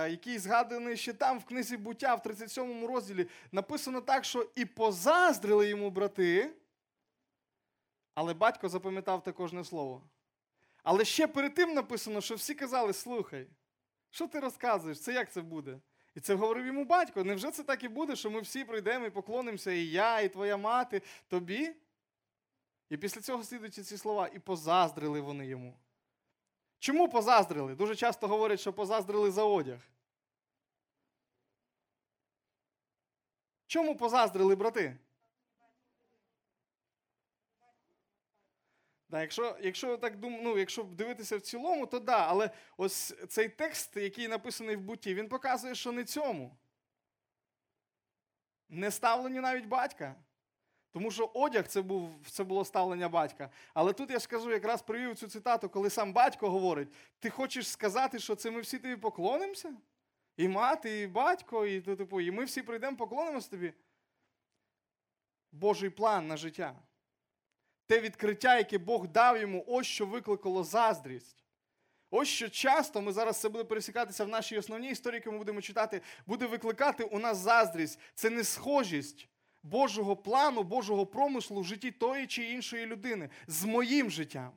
який 0.08 0.38
згаданий 0.38 0.96
ще 0.96 1.12
там, 1.12 1.38
в 1.38 1.44
книзі 1.44 1.76
буття, 1.76 2.14
в 2.14 2.22
37 2.22 2.86
розділі, 2.86 3.26
написано 3.52 4.00
так, 4.00 4.24
що 4.24 4.50
і 4.54 4.64
позаздрили 4.64 5.68
йому 5.68 5.90
брати, 5.90 6.50
але 8.14 8.34
батько 8.34 8.68
запам'ятав 8.68 9.22
те 9.22 9.32
кожне 9.32 9.64
слово. 9.64 10.02
Але 10.88 11.04
ще 11.04 11.26
перед 11.26 11.54
тим 11.54 11.74
написано, 11.74 12.20
що 12.20 12.34
всі 12.34 12.54
казали: 12.54 12.92
слухай, 12.92 13.46
що 14.10 14.28
ти 14.28 14.40
розказуєш? 14.40 15.00
Це 15.00 15.12
як 15.12 15.32
це 15.32 15.42
буде? 15.42 15.80
І 16.14 16.20
це 16.20 16.34
говорив 16.34 16.66
йому 16.66 16.84
батько. 16.84 17.24
Невже 17.24 17.50
це 17.50 17.62
так 17.62 17.84
і 17.84 17.88
буде, 17.88 18.16
що 18.16 18.30
ми 18.30 18.40
всі 18.40 18.64
прийдемо 18.64 19.06
і 19.06 19.10
поклонимося, 19.10 19.70
і 19.70 19.86
я, 19.86 20.20
і 20.20 20.28
твоя 20.28 20.56
мати, 20.56 21.02
тобі? 21.28 21.76
І 22.90 22.96
після 22.96 23.20
цього 23.20 23.44
слідують 23.44 23.74
ці 23.74 23.98
слова, 23.98 24.30
і 24.34 24.38
позаздрили 24.38 25.20
вони 25.20 25.46
йому. 25.46 25.78
Чому 26.78 27.08
позаздрили? 27.08 27.74
Дуже 27.74 27.96
часто 27.96 28.28
говорять, 28.28 28.60
що 28.60 28.72
позаздрили 28.72 29.30
за 29.30 29.44
одяг. 29.44 29.80
Чому 33.66 33.96
позаздрили 33.96 34.56
брати? 34.56 34.96
Да, 39.08 39.20
Якщо 39.20 39.56
якщо 39.60 39.96
так 39.96 40.16
дум, 40.16 40.40
ну, 40.42 40.58
якщо 40.58 40.82
дивитися 40.82 41.36
в 41.36 41.40
цілому, 41.40 41.86
то 41.86 41.98
да, 41.98 42.26
але 42.26 42.50
ось 42.76 43.14
цей 43.28 43.48
текст, 43.48 43.96
який 43.96 44.28
написаний 44.28 44.76
в 44.76 44.80
буті, 44.80 45.14
він 45.14 45.28
показує, 45.28 45.74
що 45.74 45.92
не 45.92 46.04
цьому. 46.04 46.56
Не 48.68 48.90
ставлені 48.90 49.40
навіть 49.40 49.66
батька. 49.66 50.14
Тому 50.90 51.10
що 51.10 51.30
одяг 51.34 51.66
це 51.66 51.82
був, 51.82 52.10
це 52.30 52.44
було 52.44 52.64
ставлення 52.64 53.08
батька. 53.08 53.50
Але 53.74 53.92
тут 53.92 54.10
я 54.10 54.20
скажу, 54.20 54.50
якраз 54.50 54.82
привів 54.82 55.16
цю 55.16 55.28
цитату, 55.28 55.68
коли 55.68 55.90
сам 55.90 56.12
батько 56.12 56.50
говорить: 56.50 56.88
ти 57.18 57.30
хочеш 57.30 57.68
сказати, 57.68 58.18
що 58.18 58.34
це 58.34 58.50
ми 58.50 58.60
всі 58.60 58.78
тобі 58.78 58.96
поклонимося? 58.96 59.76
І 60.36 60.48
мати, 60.48 61.00
і 61.00 61.06
батько, 61.06 61.66
і 61.66 61.80
типу, 61.80 62.20
і 62.20 62.30
ми 62.30 62.44
всі 62.44 62.62
прийдемо 62.62 62.96
поклонимося 62.96 63.50
тобі. 63.50 63.72
Божий 65.52 65.90
план 65.90 66.26
на 66.26 66.36
життя 66.36 66.76
те 67.88 68.00
відкриття, 68.00 68.58
яке 68.58 68.78
Бог 68.78 69.08
дав 69.08 69.38
йому, 69.40 69.64
ось 69.66 69.86
що 69.86 70.06
викликало 70.06 70.64
заздрість. 70.64 71.44
Ось 72.10 72.28
що 72.28 72.48
часто 72.48 73.02
ми 73.02 73.12
зараз 73.12 73.40
це 73.40 73.48
буде 73.48 73.64
пересікатися 73.64 74.24
в 74.24 74.28
нашій 74.28 74.58
основній 74.58 74.90
історії, 74.90 75.18
яку 75.18 75.32
ми 75.32 75.38
будемо 75.38 75.60
читати, 75.60 76.02
буде 76.26 76.46
викликати 76.46 77.04
у 77.04 77.18
нас 77.18 77.38
заздрість. 77.38 78.00
Це 78.14 78.30
не 78.30 78.44
схожість 78.44 79.28
Божого 79.62 80.16
плану, 80.16 80.62
Божого 80.62 81.06
промислу 81.06 81.60
в 81.60 81.64
житті 81.64 81.90
тої 81.90 82.26
чи 82.26 82.44
іншої 82.44 82.86
людини 82.86 83.30
з 83.46 83.64
моїм 83.64 84.10
життям. 84.10 84.52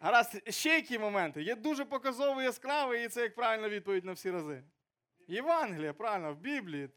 Гаразд, 0.00 0.52
ще 0.54 0.68
які 0.68 0.98
моменти? 0.98 1.42
Є 1.42 1.54
дуже 1.54 1.84
показовий 1.84 2.44
яскравий, 2.44 3.04
і 3.04 3.08
це 3.08 3.22
як 3.22 3.34
правильна 3.34 3.68
відповідь 3.68 4.04
на 4.04 4.12
всі 4.12 4.30
рази. 4.30 4.62
Євангелія, 5.32 5.92
правильно, 5.92 6.32
в 6.32 6.36
Біблії. 6.36 6.88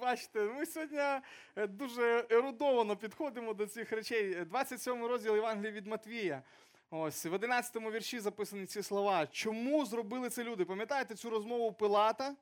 Бачите, 0.00 0.40
ми 0.40 0.66
сьогодні 0.66 0.98
е, 0.98 1.22
дуже 1.66 2.26
ерудовано 2.30 2.96
підходимо 2.96 3.54
до 3.54 3.66
цих 3.66 3.92
речей. 3.92 4.44
27 4.44 5.04
розділ 5.04 5.34
Євангелія 5.34 5.72
від 5.72 5.86
Матвія. 5.86 6.42
Ось 6.90 7.26
в 7.26 7.32
11 7.32 7.76
вірші 7.76 8.20
записані 8.20 8.66
ці 8.66 8.82
слова. 8.82 9.26
Чому 9.26 9.86
зробили 9.86 10.28
це 10.28 10.44
люди? 10.44 10.64
Пам'ятаєте 10.64 11.14
цю 11.14 11.30
розмову 11.30 11.72
Пилата? 11.72 12.34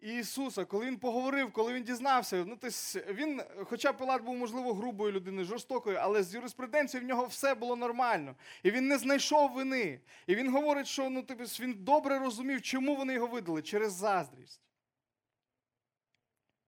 Ісуса, 0.00 0.64
коли 0.64 0.86
він 0.86 0.98
поговорив, 0.98 1.52
коли 1.52 1.72
він 1.72 1.84
дізнався, 1.84 2.44
ну 2.46 2.58
тобто 2.60 3.12
він, 3.12 3.42
хоча 3.64 3.92
Пилат 3.92 4.22
був, 4.22 4.36
можливо, 4.36 4.74
грубою 4.74 5.12
людиною, 5.12 5.46
жорстокою, 5.46 5.98
але 6.00 6.22
з 6.22 6.34
юриспруденцією 6.34 7.06
в 7.06 7.08
нього 7.08 7.26
все 7.26 7.54
було 7.54 7.76
нормально. 7.76 8.36
І 8.62 8.70
він 8.70 8.88
не 8.88 8.98
знайшов 8.98 9.52
вини. 9.52 10.00
І 10.26 10.34
він 10.34 10.52
говорить, 10.52 10.86
що 10.86 11.10
ну, 11.10 11.22
тобто, 11.22 11.44
він 11.60 11.74
добре 11.84 12.18
розумів, 12.18 12.62
чому 12.62 12.96
вони 12.96 13.14
його 13.14 13.26
видали 13.26 13.62
через 13.62 13.92
заздрість. 13.92 14.62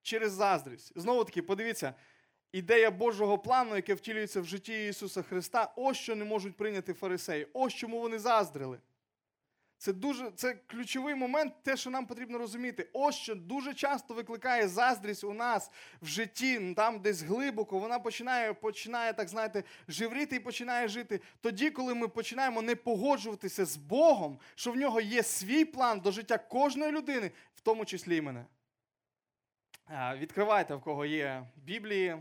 Через 0.02 0.32
заздрість. 0.32 0.92
Знову 0.96 1.24
таки, 1.24 1.42
подивіться, 1.42 1.94
ідея 2.52 2.90
Божого 2.90 3.38
плану, 3.38 3.76
яке 3.76 3.94
втілюється 3.94 4.40
в 4.40 4.44
житті 4.44 4.86
Ісуса 4.86 5.22
Христа, 5.22 5.72
ось 5.76 5.96
що 5.96 6.16
не 6.16 6.24
можуть 6.24 6.56
прийняти 6.56 6.94
фарисеї. 6.94 7.46
Ось 7.52 7.74
чому 7.74 8.00
вони 8.00 8.18
заздрили. 8.18 8.78
Це 9.80 9.92
дуже 9.92 10.30
це 10.30 10.54
ключовий 10.54 11.14
момент, 11.14 11.54
те, 11.62 11.76
що 11.76 11.90
нам 11.90 12.06
потрібно 12.06 12.38
розуміти. 12.38 12.88
Ось 12.92 13.14
що 13.14 13.34
дуже 13.34 13.74
часто 13.74 14.14
викликає 14.14 14.68
заздрість 14.68 15.24
у 15.24 15.32
нас 15.32 15.70
в 16.02 16.06
житті, 16.06 16.74
там 16.76 17.00
десь 17.00 17.22
глибоко, 17.22 17.78
вона 17.78 17.98
починає, 17.98 18.54
починає, 18.54 19.12
так 19.12 19.28
знаєте, 19.28 19.64
живріти 19.88 20.36
і 20.36 20.40
починає 20.40 20.88
жити. 20.88 21.20
Тоді, 21.40 21.70
коли 21.70 21.94
ми 21.94 22.08
починаємо 22.08 22.62
не 22.62 22.76
погоджуватися 22.76 23.64
з 23.64 23.76
Богом, 23.76 24.38
що 24.54 24.72
в 24.72 24.76
нього 24.76 25.00
є 25.00 25.22
свій 25.22 25.64
план 25.64 26.00
до 26.00 26.12
життя 26.12 26.38
кожної 26.38 26.92
людини, 26.92 27.30
в 27.54 27.60
тому 27.60 27.84
числі 27.84 28.16
і 28.16 28.20
мене. 28.20 28.46
Відкривайте, 30.16 30.74
в 30.74 30.80
кого 30.80 31.04
є 31.04 31.46
Біблії. 31.56 32.16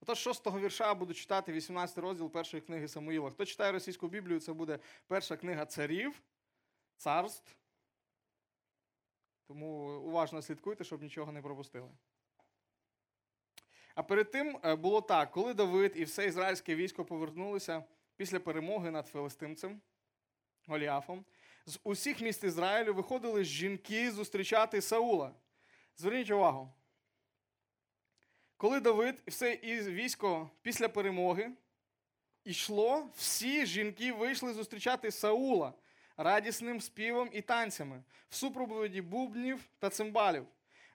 Отож, 0.00 0.18
шостого 0.18 0.60
вірша 0.60 0.94
буду 0.94 1.14
читати 1.14 1.52
18 1.52 1.98
розділ 1.98 2.30
першої 2.30 2.60
книги 2.60 2.88
Самуїла. 2.88 3.30
Хто 3.30 3.44
читає 3.44 3.72
російську 3.72 4.08
Біблію, 4.08 4.40
це 4.40 4.52
буде 4.52 4.78
перша 5.08 5.36
книга 5.36 5.66
царів 5.66 6.22
царств. 6.96 7.56
Тому 9.46 9.66
уважно 10.00 10.42
слідкуйте, 10.42 10.84
щоб 10.84 11.02
нічого 11.02 11.32
не 11.32 11.42
пропустили. 11.42 11.90
А 13.94 14.02
перед 14.02 14.30
тим 14.30 14.58
е, 14.64 14.76
було 14.76 15.00
так, 15.00 15.30
коли 15.30 15.54
Давид 15.54 15.92
і 15.96 16.04
все 16.04 16.26
ізраїльське 16.26 16.74
військо 16.74 17.04
повернулися 17.04 17.84
після 18.16 18.40
перемоги 18.40 18.90
над 18.90 19.06
филистимцем 19.06 19.80
Голіафом, 20.66 21.24
з 21.66 21.80
усіх 21.84 22.20
міст 22.20 22.44
Ізраїлю 22.44 22.94
виходили 22.94 23.44
жінки 23.44 24.10
зустрічати 24.10 24.82
Саула. 24.82 25.34
Зверніть 25.96 26.30
увагу. 26.30 26.72
Коли 28.56 28.80
Давид 28.80 29.22
і 29.26 29.30
все 29.30 29.56
військо 29.82 30.50
після 30.62 30.88
перемоги 30.88 31.52
йшло, 32.44 33.10
всі 33.16 33.66
жінки 33.66 34.12
вийшли 34.12 34.52
зустрічати 34.52 35.10
Саула 35.10 35.74
радісним 36.16 36.80
співом 36.80 37.30
і 37.32 37.42
танцями, 37.42 38.02
в 38.28 38.34
супроводі 38.34 39.02
бубнів 39.02 39.64
та 39.78 39.90
цимбалів. 39.90 40.46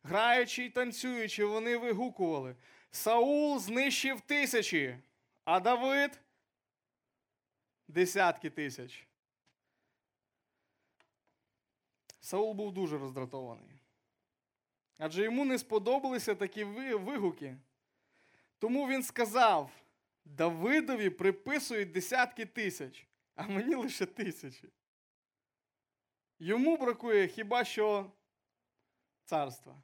Граючи 0.03 0.65
й 0.65 0.69
танцюючи, 0.69 1.45
вони 1.45 1.77
вигукували: 1.77 2.55
Саул 2.91 3.59
знищив 3.59 4.21
тисячі, 4.21 4.97
а 5.45 5.59
Давид 5.59 6.19
десятки 7.87 8.49
тисяч. 8.49 9.07
Саул 12.19 12.53
був 12.53 12.71
дуже 12.73 12.97
роздратований. 12.97 13.81
Адже 14.97 15.23
йому 15.23 15.45
не 15.45 15.57
сподобалися 15.57 16.35
такі 16.35 16.63
вигуки. 16.63 17.57
Тому 18.59 18.87
він 18.87 19.03
сказав: 19.03 19.71
Давидові 20.25 21.09
приписують 21.09 21.91
десятки 21.91 22.45
тисяч, 22.45 23.07
а 23.35 23.47
мені 23.47 23.75
лише 23.75 24.05
тисячі. 24.05 24.69
Йому 26.43 26.77
бракує 26.77 27.27
хіба 27.27 27.63
що 27.63 28.11
царства. 29.25 29.81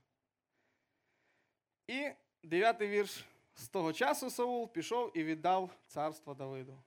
І 1.87 2.11
дев'ятий 2.43 2.87
вірш. 2.87 3.25
З 3.55 3.67
того 3.67 3.93
часу 3.93 4.29
Саул 4.29 4.71
пішов 4.71 5.17
і 5.17 5.23
віддав 5.23 5.71
царство 5.87 6.33
Давиду. 6.33 6.83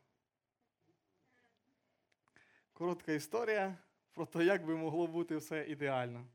Коротка 2.73 3.13
історія 3.13 3.77
про 4.13 4.27
те, 4.27 4.45
як 4.45 4.65
би 4.65 4.77
могло 4.77 5.07
бути 5.07 5.37
все 5.37 5.65
ідеально. 5.65 6.27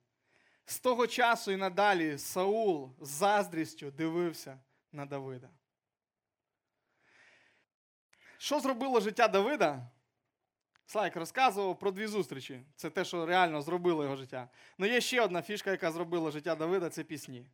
З 0.65 0.79
того 0.79 1.07
часу 1.07 1.51
і 1.51 1.57
надалі 1.57 2.17
Саул 2.17 2.91
з 3.01 3.09
заздрістю 3.09 3.91
дивився 3.91 4.59
на 4.91 5.05
Давида. 5.05 5.49
Що 8.37 8.59
зробило 8.59 8.99
життя 8.99 9.27
Давида? 9.27 9.89
Слайк 10.87 11.15
розказував 11.15 11.79
про 11.79 11.91
дві 11.91 12.07
зустрічі. 12.07 12.61
Це 12.75 12.89
те, 12.89 13.05
що 13.05 13.25
реально 13.25 13.61
зробило 13.61 14.03
його 14.03 14.15
життя. 14.15 14.49
Ну 14.77 14.85
є 14.85 15.01
ще 15.01 15.21
одна 15.21 15.41
фішка, 15.41 15.71
яка 15.71 15.91
зробила 15.91 16.31
життя 16.31 16.55
Давида 16.55 16.89
це 16.89 17.03
пісні. 17.03 17.45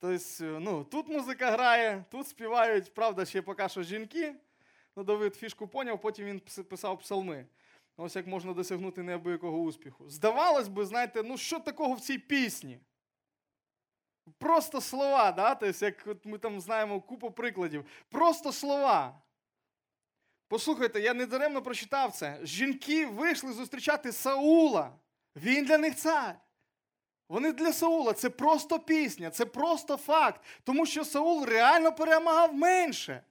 Тобто, 0.00 0.44
ну, 0.60 0.84
тут 0.84 1.08
музика 1.08 1.50
грає, 1.50 2.04
тут 2.10 2.28
співають, 2.28 2.94
правда, 2.94 3.24
ще 3.24 3.42
поки 3.42 3.68
що 3.68 3.82
жінки. 3.82 4.34
Ну, 4.96 5.04
Давид 5.04 5.34
фішку 5.34 5.68
поняв, 5.68 6.00
потім 6.00 6.26
він 6.26 6.40
писав 6.68 6.98
псалми. 6.98 7.46
Ось 7.96 8.16
як 8.16 8.26
можна 8.26 8.52
досягнути 8.52 9.02
неабиякого 9.02 9.58
успіху. 9.58 10.10
Здавалось 10.10 10.68
би, 10.68 10.86
знаєте, 10.86 11.22
ну 11.22 11.38
що 11.38 11.60
такого 11.60 11.94
в 11.94 12.00
цій 12.00 12.18
пісні? 12.18 12.80
Просто 14.38 14.80
слова, 14.80 15.32
да? 15.32 15.54
тобто, 15.54 15.84
як 15.84 16.24
ми 16.24 16.38
там 16.38 16.60
знаємо 16.60 17.00
купу 17.00 17.30
прикладів. 17.30 17.84
Просто 18.10 18.52
слова. 18.52 19.20
Послухайте, 20.48 21.00
я 21.00 21.14
не 21.14 21.26
даремно 21.26 21.62
прочитав 21.62 22.12
це. 22.12 22.38
Жінки 22.42 23.06
вийшли 23.06 23.52
зустрічати 23.52 24.12
Саула. 24.12 24.92
Він 25.36 25.64
для 25.64 25.78
них 25.78 25.96
цар. 25.96 26.34
Вони 27.28 27.52
для 27.52 27.72
Саула. 27.72 28.12
Це 28.12 28.30
просто 28.30 28.78
пісня, 28.78 29.30
це 29.30 29.44
просто 29.44 29.96
факт. 29.96 30.40
Тому 30.64 30.86
що 30.86 31.04
Саул 31.04 31.44
реально 31.44 31.92
перемагав 31.92 32.54
менше. 32.54 33.22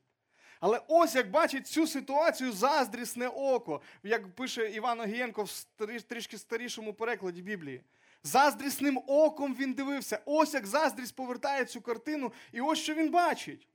Але 0.59 0.81
ось 0.87 1.15
як 1.15 1.31
бачить 1.31 1.67
цю 1.67 1.87
ситуацію 1.87 2.51
заздрісне 2.51 3.27
око, 3.27 3.81
як 4.03 4.35
пише 4.35 4.69
Іван 4.69 4.99
Огієнко 4.99 5.43
в 5.79 6.01
трішки 6.01 6.37
старішому 6.37 6.93
перекладі 6.93 7.41
Біблії. 7.41 7.81
Заздрісним 8.23 9.03
оком 9.07 9.55
він 9.55 9.73
дивився. 9.73 10.19
Ось 10.25 10.53
як 10.53 10.65
заздрість 10.67 11.15
повертає 11.15 11.65
цю 11.65 11.81
картину, 11.81 12.33
і 12.51 12.61
ось 12.61 12.79
що 12.79 12.93
він 12.93 13.11
бачить. 13.11 13.67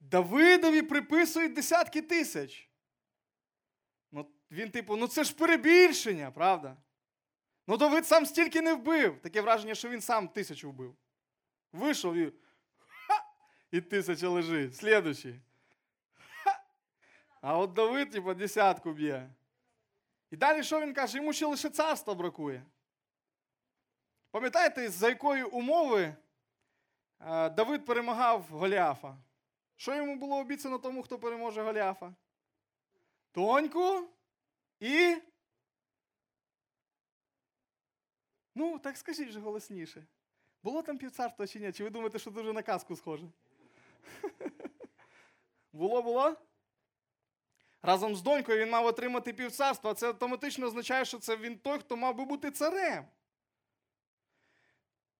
Давидові 0.00 0.82
приписують 0.82 1.52
десятки 1.52 2.02
тисяч. 2.02 2.70
Ну, 4.12 4.30
Він, 4.50 4.70
типу, 4.70 4.96
ну 4.96 5.08
це 5.08 5.24
ж 5.24 5.34
перебільшення, 5.34 6.30
правда? 6.30 6.76
Ну 7.66 7.76
Давид 7.76 8.06
сам 8.06 8.26
стільки 8.26 8.62
не 8.62 8.74
вбив. 8.74 9.20
Таке 9.22 9.40
враження, 9.40 9.74
що 9.74 9.88
він 9.88 10.00
сам 10.00 10.28
тисячу 10.28 10.70
вбив. 10.70 10.96
Вийшов 11.72 12.14
і 12.14 12.32
ха! 12.78 13.24
і 13.70 13.80
тисяча 13.80 14.28
лежить. 14.28 14.76
Слідуючий. 14.76 15.40
Ха! 16.44 16.62
А 17.40 17.58
от 17.58 17.72
Давид, 17.72 18.10
типу, 18.10 18.34
десятку 18.34 18.92
б'є. 18.92 19.30
І 20.30 20.36
далі 20.36 20.62
що 20.62 20.80
він 20.80 20.94
каже? 20.94 21.16
Йому 21.16 21.32
ще 21.32 21.46
лише 21.46 21.70
царства 21.70 22.14
бракує. 22.14 22.62
Пам'ятаєте, 24.30 24.88
за 24.88 25.08
якої 25.08 25.42
умови 25.42 26.14
е, 27.20 27.48
Давид 27.50 27.84
перемагав 27.84 28.42
Голіафа? 28.50 29.16
Що 29.76 29.94
йому 29.94 30.16
було 30.16 30.36
обіцяно 30.36 30.78
тому, 30.78 31.02
хто 31.02 31.18
переможе 31.18 31.62
Голіафа? 31.62 32.14
Тоньку 33.32 34.08
і. 34.80 35.16
Ну, 38.54 38.78
так 38.78 38.96
скажіть 38.96 39.28
вже 39.28 39.40
голосніше. 39.40 40.06
Було 40.62 40.82
там 40.82 40.98
півцарства 40.98 41.46
чи 41.46 41.60
ні? 41.60 41.72
Чи 41.72 41.84
ви 41.84 41.90
думаєте, 41.90 42.18
що 42.18 42.30
дуже 42.30 42.52
на 42.52 42.62
казку 42.62 42.96
схоже? 42.96 43.26
Було, 45.72 46.02
було? 46.02 46.36
Разом 47.82 48.16
з 48.16 48.22
донькою 48.22 48.58
він 48.58 48.70
мав 48.70 48.86
отримати 48.86 49.32
півцарства. 49.32 49.94
Це 49.94 50.08
автоматично 50.08 50.66
означає, 50.66 51.04
що 51.04 51.18
це 51.18 51.36
він 51.36 51.58
той, 51.58 51.78
хто 51.78 51.96
мав 51.96 52.16
би 52.16 52.24
бути 52.24 52.50
царем. 52.50 53.04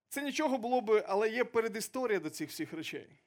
Це 0.09 0.23
нічого 0.23 0.59
було 0.59 0.81
би, 0.81 1.05
але 1.09 1.31
є 1.31 1.45
передісторія 1.45 2.21
до 2.21 2.31
цих 2.31 2.51
всіх 2.51 2.73
речей. 2.73 3.25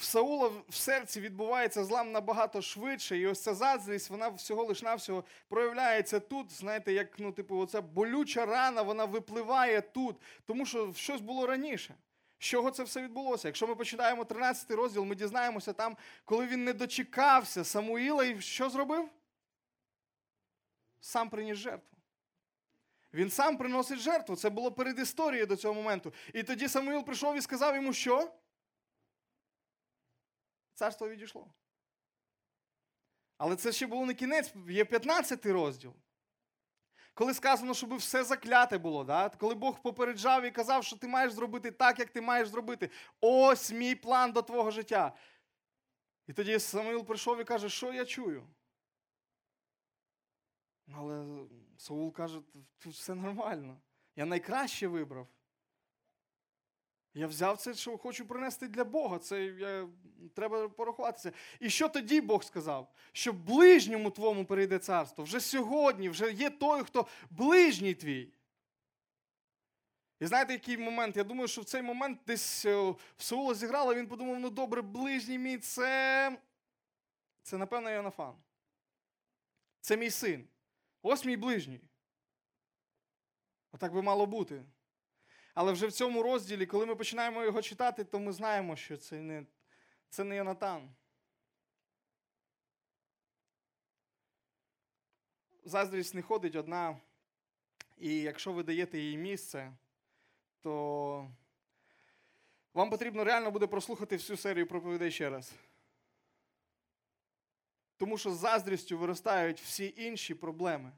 В 0.00 0.04
Саула 0.04 0.50
в 0.68 0.74
серці 0.74 1.20
відбувається 1.20 1.84
злам 1.84 2.12
набагато 2.12 2.62
швидше, 2.62 3.18
і 3.18 3.26
ось 3.26 3.42
ця 3.42 3.54
заздрість, 3.54 4.10
вона 4.10 4.28
всього 4.28 4.64
лиш 4.64 4.82
навсього 4.82 5.24
проявляється 5.48 6.20
тут. 6.20 6.52
Знаєте, 6.52 6.92
як 6.92 7.18
ну, 7.18 7.32
типу, 7.32 7.58
оця 7.58 7.80
болюча 7.80 8.46
рана, 8.46 8.82
вона 8.82 9.04
випливає 9.04 9.80
тут, 9.80 10.16
тому 10.46 10.66
що 10.66 10.92
щось 10.96 11.20
було 11.20 11.46
раніше. 11.46 11.94
З 12.38 12.44
чого 12.44 12.70
це 12.70 12.82
все 12.82 13.02
відбулося? 13.02 13.48
Якщо 13.48 13.66
ми 13.66 13.74
починаємо 13.74 14.24
13 14.24 14.70
розділ, 14.70 15.04
ми 15.04 15.14
дізнаємося 15.14 15.72
там, 15.72 15.96
коли 16.24 16.46
він 16.46 16.64
не 16.64 16.72
дочекався 16.72 17.64
Самуїла, 17.64 18.24
і 18.24 18.40
що 18.40 18.70
зробив? 18.70 19.08
Сам 21.00 21.30
приніс 21.30 21.56
жертву. 21.56 21.98
Він 23.14 23.30
сам 23.30 23.56
приносить 23.56 23.98
жертву. 23.98 24.36
Це 24.36 24.50
було 24.50 24.72
перед 24.72 24.98
історією 24.98 25.46
до 25.46 25.56
цього 25.56 25.74
моменту. 25.74 26.12
І 26.34 26.42
тоді 26.42 26.68
Самуїл 26.68 27.04
прийшов 27.04 27.36
і 27.36 27.40
сказав 27.40 27.74
йому, 27.76 27.92
що? 27.92 28.32
Царство 30.80 31.08
відійшло. 31.08 31.54
Але 33.38 33.56
це 33.56 33.72
ще 33.72 33.86
було 33.86 34.06
не 34.06 34.14
кінець, 34.14 34.54
є 34.68 34.84
15 34.84 35.46
розділ. 35.46 35.94
Коли 37.14 37.34
сказано, 37.34 37.74
щоб 37.74 37.94
все 37.94 38.24
закляте 38.24 38.78
було, 38.78 39.04
да? 39.04 39.28
коли 39.28 39.54
Бог 39.54 39.82
попереджав 39.82 40.44
і 40.44 40.50
казав, 40.50 40.84
що 40.84 40.96
ти 40.96 41.08
маєш 41.08 41.32
зробити 41.32 41.70
так, 41.70 41.98
як 41.98 42.10
ти 42.10 42.20
маєш 42.20 42.48
зробити. 42.48 42.90
Ось 43.20 43.72
мій 43.72 43.94
план 43.94 44.32
до 44.32 44.42
твого 44.42 44.70
життя. 44.70 45.12
І 46.26 46.32
тоді 46.32 46.58
Самуїл 46.58 47.04
прийшов 47.04 47.40
і 47.40 47.44
каже, 47.44 47.68
що 47.68 47.92
я 47.92 48.04
чую? 48.04 48.46
Але 50.94 51.46
Саул 51.76 52.12
каже, 52.12 52.40
тут 52.78 52.94
все 52.94 53.14
нормально. 53.14 53.80
Я 54.16 54.24
найкраще 54.24 54.88
вибрав. 54.88 55.28
Я 57.14 57.26
взяв 57.26 57.58
це, 57.58 57.74
що 57.74 57.98
хочу 57.98 58.26
принести 58.26 58.68
для 58.68 58.84
Бога. 58.84 59.18
Це 59.18 59.44
я, 59.44 59.88
треба 60.34 60.68
порахуватися. 60.68 61.32
І 61.60 61.70
що 61.70 61.88
тоді 61.88 62.20
Бог 62.20 62.44
сказав? 62.44 62.92
Що 63.12 63.32
ближньому 63.32 64.10
твому 64.10 64.44
перейде 64.44 64.78
царство. 64.78 65.24
Вже 65.24 65.40
сьогодні, 65.40 66.08
вже 66.08 66.32
є 66.32 66.50
той, 66.50 66.84
хто 66.84 67.06
ближній 67.30 67.94
твій. 67.94 68.32
І 70.20 70.26
знаєте, 70.26 70.52
який 70.52 70.78
момент? 70.78 71.16
Я 71.16 71.24
думаю, 71.24 71.48
що 71.48 71.60
в 71.60 71.64
цей 71.64 71.82
момент 71.82 72.20
десь 72.26 72.64
е, 72.64 72.76
в 73.16 73.22
Саула 73.22 73.54
зіграло, 73.54 73.94
він 73.94 74.06
подумав, 74.06 74.40
ну 74.40 74.50
добре, 74.50 74.82
ближній 74.82 75.38
мій 75.38 75.58
це. 75.58 76.38
Це, 77.42 77.58
напевно, 77.58 77.90
Йонафан. 77.90 78.34
Це 79.80 79.96
мій 79.96 80.10
син. 80.10 80.48
Ось 81.02 81.24
мій 81.24 81.36
ближній. 81.36 81.80
Отак 83.72 83.94
би 83.94 84.02
мало 84.02 84.26
бути. 84.26 84.62
Але 85.54 85.72
вже 85.72 85.86
в 85.86 85.92
цьому 85.92 86.22
розділі, 86.22 86.66
коли 86.66 86.86
ми 86.86 86.94
починаємо 86.94 87.44
його 87.44 87.62
читати, 87.62 88.04
то 88.04 88.18
ми 88.18 88.32
знаємо, 88.32 88.76
що 88.76 88.96
це 88.96 89.20
не 89.20 89.46
це 90.08 90.24
не 90.24 90.36
Йонатан. 90.36 90.94
Заздрість 95.64 96.14
не 96.14 96.22
ходить 96.22 96.56
одна. 96.56 97.00
І 97.98 98.20
якщо 98.20 98.52
ви 98.52 98.62
даєте 98.62 98.98
їй 98.98 99.16
місце, 99.16 99.72
то 100.60 101.30
вам 102.74 102.90
потрібно 102.90 103.24
реально 103.24 103.50
буде 103.50 103.66
прослухати 103.66 104.16
всю 104.16 104.36
серію 104.36 104.66
проповідей 104.66 105.10
ще 105.10 105.30
раз. 105.30 105.52
Тому 107.96 108.18
що 108.18 108.30
з 108.30 108.36
заздрістю 108.36 108.98
виростають 108.98 109.60
всі 109.60 109.94
інші 109.96 110.34
проблеми. 110.34 110.92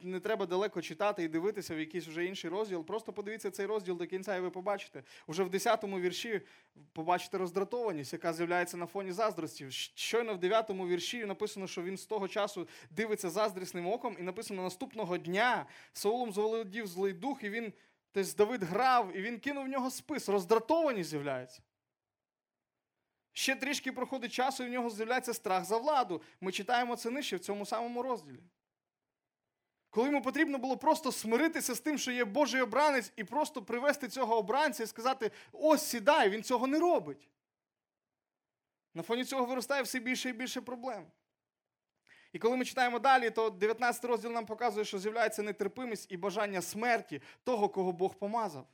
Не 0.00 0.20
треба 0.20 0.46
далеко 0.46 0.82
читати 0.82 1.22
і 1.22 1.28
дивитися 1.28 1.74
в 1.74 1.78
якийсь 1.78 2.06
вже 2.06 2.24
інший 2.24 2.50
розділ. 2.50 2.84
Просто 2.84 3.12
подивіться 3.12 3.50
цей 3.50 3.66
розділ 3.66 3.96
до 3.96 4.06
кінця, 4.06 4.36
і 4.36 4.40
ви 4.40 4.50
побачите. 4.50 5.02
Уже 5.26 5.42
в 5.42 5.48
10-му 5.48 6.00
вірші 6.00 6.40
побачите 6.92 7.38
роздратованість, 7.38 8.12
яка 8.12 8.32
з'являється 8.32 8.76
на 8.76 8.86
фоні 8.86 9.12
заздрості. 9.12 9.70
Щойно 9.70 10.34
в 10.34 10.38
9-му 10.38 10.88
вірші 10.88 11.24
написано, 11.24 11.66
що 11.66 11.82
він 11.82 11.96
з 11.96 12.06
того 12.06 12.28
часу 12.28 12.68
дивиться 12.90 13.30
заздрісним 13.30 13.86
оком, 13.86 14.16
і 14.20 14.22
написано 14.22 14.62
наступного 14.62 15.18
дня 15.18 15.66
Саулом 15.92 16.32
заволодів 16.32 16.86
злий 16.86 17.12
дух, 17.12 17.44
і 17.44 17.50
він 17.50 17.72
тобто 18.12 18.32
Давид 18.36 18.62
грав, 18.62 19.16
і 19.16 19.22
він 19.22 19.38
кинув 19.38 19.64
в 19.64 19.68
нього 19.68 19.90
спис. 19.90 20.28
Роздратованість 20.28 21.10
з'являється. 21.10 21.62
Ще 23.32 23.56
трішки 23.56 23.92
проходить 23.92 24.32
часу, 24.32 24.64
і 24.64 24.66
в 24.66 24.70
нього 24.70 24.90
з'являється 24.90 25.34
страх 25.34 25.64
за 25.64 25.78
владу. 25.78 26.22
Ми 26.40 26.52
читаємо 26.52 26.96
це 26.96 27.10
нижче 27.10 27.36
в 27.36 27.40
цьому 27.40 27.66
самому 27.66 28.02
розділі. 28.02 28.38
Коли 29.92 30.06
йому 30.06 30.22
потрібно 30.22 30.58
було 30.58 30.76
просто 30.76 31.12
смиритися 31.12 31.74
з 31.74 31.80
тим, 31.80 31.98
що 31.98 32.12
є 32.12 32.24
Божий 32.24 32.60
обранець, 32.60 33.12
і 33.16 33.24
просто 33.24 33.62
привести 33.62 34.08
цього 34.08 34.38
обранця 34.38 34.82
і 34.82 34.86
сказати: 34.86 35.30
ось 35.52 35.82
сідай, 35.82 36.30
він 36.30 36.42
цього 36.42 36.66
не 36.66 36.78
робить. 36.78 37.28
На 38.94 39.02
фоні 39.02 39.24
цього 39.24 39.44
виростає 39.44 39.82
все 39.82 39.98
більше 39.98 40.28
і 40.28 40.32
більше 40.32 40.60
проблем. 40.60 41.06
І 42.32 42.38
коли 42.38 42.56
ми 42.56 42.64
читаємо 42.64 42.98
далі, 42.98 43.30
то 43.30 43.50
19 43.50 44.04
розділ 44.04 44.30
нам 44.30 44.46
показує, 44.46 44.84
що 44.84 44.98
з'являється 44.98 45.42
нетерпимість 45.42 46.12
і 46.12 46.16
бажання 46.16 46.62
смерті 46.62 47.22
того, 47.44 47.68
кого 47.68 47.92
Бог 47.92 48.14
помазав. 48.14 48.66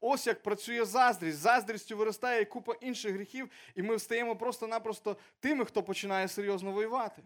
Ось 0.00 0.26
як 0.26 0.42
працює 0.42 0.84
заздрість. 0.84 1.38
Заздрістю 1.38 1.96
виростає 1.96 2.44
купа 2.44 2.74
інших 2.80 3.14
гріхів, 3.14 3.50
і 3.74 3.82
ми 3.82 3.98
стаємо 3.98 4.36
просто-напросто 4.36 5.16
тими, 5.40 5.64
хто 5.64 5.82
починає 5.82 6.28
серйозно 6.28 6.72
воювати. 6.72 7.22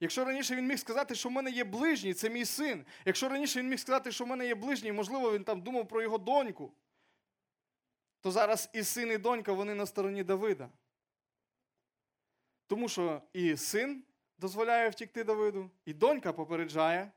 Якщо 0.00 0.24
раніше 0.24 0.56
він 0.56 0.66
міг 0.66 0.78
сказати, 0.78 1.14
що 1.14 1.28
в 1.28 1.32
мене 1.32 1.50
є 1.50 1.64
ближній, 1.64 2.14
це 2.14 2.30
мій 2.30 2.44
син. 2.44 2.86
Якщо 3.04 3.28
раніше 3.28 3.58
він 3.58 3.68
міг 3.68 3.78
сказати, 3.78 4.12
що 4.12 4.24
в 4.24 4.28
мене 4.28 4.46
є 4.46 4.54
ближній, 4.54 4.92
можливо, 4.92 5.32
він 5.32 5.44
там 5.44 5.60
думав 5.60 5.88
про 5.88 6.02
його 6.02 6.18
доньку, 6.18 6.72
то 8.20 8.30
зараз 8.30 8.70
і 8.72 8.82
син, 8.82 9.12
і 9.12 9.18
донька 9.18 9.52
вони 9.52 9.74
на 9.74 9.86
стороні 9.86 10.24
Давида. 10.24 10.68
Тому 12.66 12.88
що 12.88 13.22
і 13.32 13.56
син 13.56 14.04
дозволяє 14.38 14.88
втікти 14.88 15.24
Давиду, 15.24 15.70
і 15.84 15.94
донька 15.94 16.32
попереджає, 16.32 17.12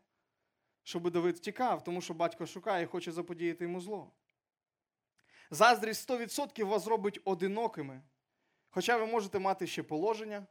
щоб 0.84 1.12
Давид 1.12 1.36
втікав, 1.36 1.84
тому 1.84 2.02
що 2.02 2.14
батько 2.14 2.46
шукає 2.46 2.84
і 2.84 2.88
хоче 2.88 3.12
заподіяти 3.12 3.64
йому 3.64 3.82
зло. 3.82 4.12
Заздрість 5.50 6.10
100% 6.10 6.66
вас 6.66 6.84
зробить 6.84 7.20
одинокими. 7.26 8.02
Хоча 8.70 8.98
ви 8.98 9.06
можете 9.06 9.40
мати 9.40 9.68
ще 9.68 9.84
положення, 9.84 10.48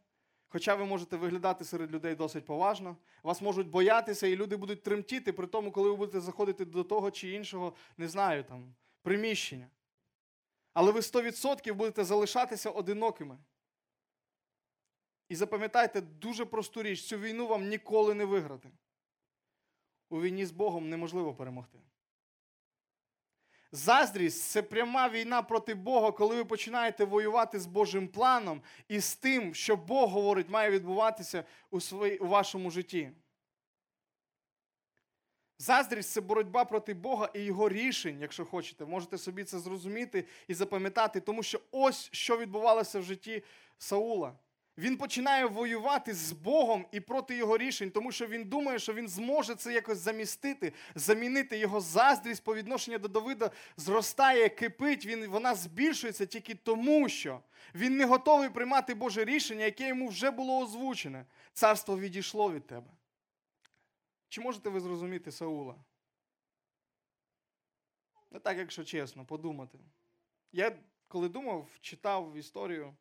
хоча 0.53 0.75
ви 0.75 0.85
можете 0.85 1.17
виглядати 1.17 1.65
серед 1.65 1.93
людей 1.93 2.15
досить 2.15 2.45
поважно, 2.45 2.97
вас 3.23 3.43
можуть 3.43 3.69
боятися, 3.69 4.27
і 4.27 4.37
люди 4.37 4.57
будуть 4.57 4.83
тремтіти 4.83 5.33
при 5.33 5.47
тому, 5.47 5.73
коли 5.73 5.91
ви 5.91 5.97
будете 5.97 6.21
заходити 6.21 6.65
до 6.65 6.85
того 6.85 7.11
чи 7.11 7.31
іншого, 7.31 7.75
не 7.97 8.09
знаю, 8.09 8.45
там, 8.45 8.75
приміщення. 9.03 9.69
Але 10.73 10.93
ви 10.93 11.01
100% 11.01 11.75
будете 11.75 12.05
залишатися 12.05 12.71
одинокими. 12.71 13.38
І 15.29 15.35
запам'ятайте 15.35 16.01
дуже 16.01 16.45
просту 16.45 16.83
річ: 16.83 17.03
цю 17.03 17.19
війну 17.19 17.47
вам 17.47 17.69
ніколи 17.69 18.15
не 18.15 18.25
виграти. 18.25 18.71
У 20.09 20.21
війні 20.21 20.47
з 20.47 20.51
Богом 20.51 20.88
неможливо 20.88 21.35
перемогти. 21.35 21.79
Заздрість 23.73 24.43
це 24.43 24.63
пряма 24.63 25.09
війна 25.09 25.43
проти 25.43 25.75
Бога, 25.75 26.13
коли 26.13 26.37
ви 26.37 26.45
починаєте 26.45 27.05
воювати 27.05 27.61
з 27.61 27.67
Божим 27.67 28.09
планом 28.09 28.63
і 28.89 29.01
з 29.01 29.15
тим, 29.15 29.55
що 29.55 29.77
Бог 29.77 30.11
говорить, 30.11 30.49
має 30.49 30.71
відбуватися 30.71 31.45
у, 31.71 31.81
свої, 31.81 32.19
у 32.19 32.27
вашому 32.27 32.71
житті. 32.71 33.11
Заздрість 35.59 36.11
це 36.11 36.21
боротьба 36.21 36.65
проти 36.65 36.95
Бога 36.95 37.31
і 37.35 37.41
його 37.41 37.69
рішень, 37.69 38.21
якщо 38.21 38.45
хочете. 38.45 38.85
Можете 38.85 39.19
собі 39.19 39.45
це 39.45 39.59
зрозуміти 39.59 40.25
і 40.49 40.55
запам'ятати, 40.55 41.21
тому 41.21 41.43
що 41.43 41.61
ось 41.71 42.09
що 42.13 42.39
відбувалося 42.39 43.01
в 43.01 43.03
житті 43.03 43.43
Саула. 43.79 44.35
Він 44.79 44.97
починає 44.97 45.47
воювати 45.47 46.15
з 46.15 46.33
Богом 46.33 46.87
і 46.93 47.01
проти 47.01 47.37
його 47.37 47.59
рішень, 47.59 47.91
тому 47.91 48.13
що 48.13 48.27
він 48.27 48.45
думає, 48.45 48.79
що 48.79 48.93
він 48.93 49.09
зможе 49.09 49.55
це 49.55 49.73
якось 49.73 49.99
замістити, 49.99 50.73
замінити 50.95 51.59
його 51.59 51.81
заздрість 51.81 52.45
по 52.45 52.55
відношенню 52.55 52.99
до 52.99 53.09
Давида 53.09 53.51
зростає, 53.77 54.49
кипить, 54.49 55.07
він, 55.07 55.27
вона 55.27 55.55
збільшується 55.55 56.27
тільки 56.27 56.55
тому, 56.55 57.09
що 57.09 57.41
він 57.75 57.97
не 57.97 58.05
готовий 58.05 58.51
приймати 58.51 58.95
Боже 58.95 59.25
рішення, 59.25 59.65
яке 59.65 59.89
йому 59.89 60.09
вже 60.09 60.31
було 60.31 60.59
озвучене. 60.59 61.27
Царство 61.53 61.99
відійшло 61.99 62.53
від 62.53 62.67
тебе. 62.67 62.91
Чи 64.29 64.41
можете 64.41 64.71
ви 64.71 64.81
зрозуміти 64.81 65.33
Саула? 65.33 65.75
Не 68.31 68.39
так, 68.39 68.59
якщо 68.59 68.85
чесно, 68.85 69.25
подумати. 69.25 69.79
Я 70.53 70.79
коли 71.09 71.29
думав, 71.29 71.69
читав 71.81 72.37
історію. 72.37 72.95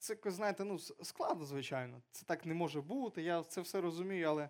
Це, 0.00 0.16
знаєте, 0.24 0.64
ну, 0.64 0.78
складно, 0.78 1.44
звичайно. 1.44 2.02
Це 2.10 2.26
так 2.26 2.46
не 2.46 2.54
може 2.54 2.80
бути. 2.80 3.22
Я 3.22 3.42
це 3.42 3.60
все 3.60 3.80
розумію, 3.80 4.28
але 4.28 4.48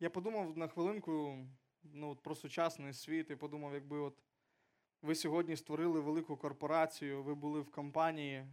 я 0.00 0.10
подумав 0.10 0.58
на 0.58 0.68
хвилинку 0.68 1.38
ну, 1.82 2.16
про 2.16 2.34
сучасний 2.34 2.92
світ 2.92 3.30
і 3.30 3.36
подумав, 3.36 3.74
якби 3.74 3.98
от 3.98 4.22
ви 5.02 5.14
сьогодні 5.14 5.56
створили 5.56 6.00
велику 6.00 6.36
корпорацію, 6.36 7.22
ви 7.22 7.34
були 7.34 7.60
в 7.60 7.70
компанії, 7.70 8.46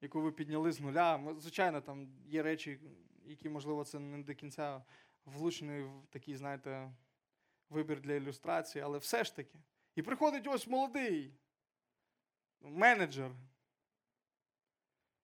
яку 0.00 0.20
ви 0.20 0.32
підняли 0.32 0.72
з 0.72 0.80
нуля. 0.80 1.34
Звичайно, 1.38 1.80
там 1.80 2.08
є 2.26 2.42
речі, 2.42 2.80
які, 3.24 3.48
можливо, 3.48 3.84
це 3.84 3.98
не 3.98 4.22
до 4.22 4.34
кінця 4.34 4.84
влучний 5.24 5.86
такий, 6.10 6.36
знаєте, 6.36 6.92
вибір 7.70 8.00
для 8.00 8.12
ілюстрації, 8.12 8.84
але 8.84 8.98
все 8.98 9.24
ж 9.24 9.36
таки. 9.36 9.58
І 9.94 10.02
приходить 10.02 10.46
ось 10.46 10.66
молодий 10.66 11.34
менеджер. 12.64 13.30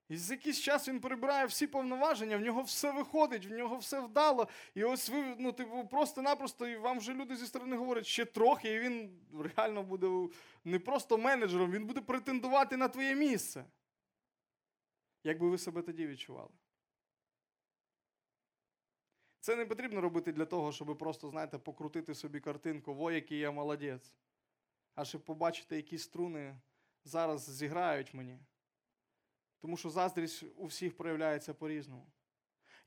І 0.09 0.17
за 0.17 0.35
якийсь 0.35 0.61
час 0.61 0.89
він 0.89 1.01
перебирає 1.01 1.47
всі 1.47 1.67
повноваження, 1.67 2.37
в 2.37 2.41
нього 2.41 2.63
все 2.63 2.93
виходить, 2.93 3.47
в 3.47 3.51
нього 3.51 3.77
все 3.77 4.01
вдало. 4.01 4.49
І 4.75 4.85
ось 4.85 5.09
ви 5.09 5.37
ну, 5.39 5.53
типу, 5.53 5.87
просто-напросто, 5.87 6.67
і 6.67 6.77
вам 6.77 6.99
вже 6.99 7.15
люди 7.15 7.37
зі 7.37 7.47
сторони 7.47 7.77
говорять 7.77 8.07
ще 8.07 8.25
трохи, 8.25 8.75
і 8.75 8.81
він 8.81 9.21
реально 9.57 9.83
буде 9.83 10.29
не 10.65 10.79
просто 10.79 11.19
менеджером, 11.19 11.73
він 11.73 11.87
буде 11.87 12.01
претендувати 12.01 12.77
на 12.77 12.89
твоє 12.89 13.15
місце. 13.15 13.65
Як 15.25 15.41
би 15.41 15.49
ви 15.49 15.59
себе 15.59 15.83
тоді 15.83 16.07
відчували? 16.07 16.51
Це 19.41 19.57
не 19.57 19.67
потрібно 19.67 20.01
робити 20.01 20.33
для 20.33 20.45
того, 20.45 20.73
щоб 20.73 20.99
просто, 20.99 21.29
знаєте, 21.29 21.59
покрутити 21.59 22.15
собі 22.15 22.41
картинку, 22.41 22.95
во, 22.95 23.11
який 23.11 23.39
я 23.39 23.51
молодець. 23.51 24.13
А 24.95 25.05
щоб 25.05 25.25
побачити, 25.25 25.77
які 25.77 25.99
струни 25.99 26.61
зараз 27.05 27.51
зіграють 27.51 28.15
мені. 28.15 28.39
Тому 29.61 29.77
що 29.77 29.91
заздрість 29.91 30.45
у 30.57 30.67
всіх 30.67 30.97
проявляється 30.97 31.55
по-різному. 31.55 32.07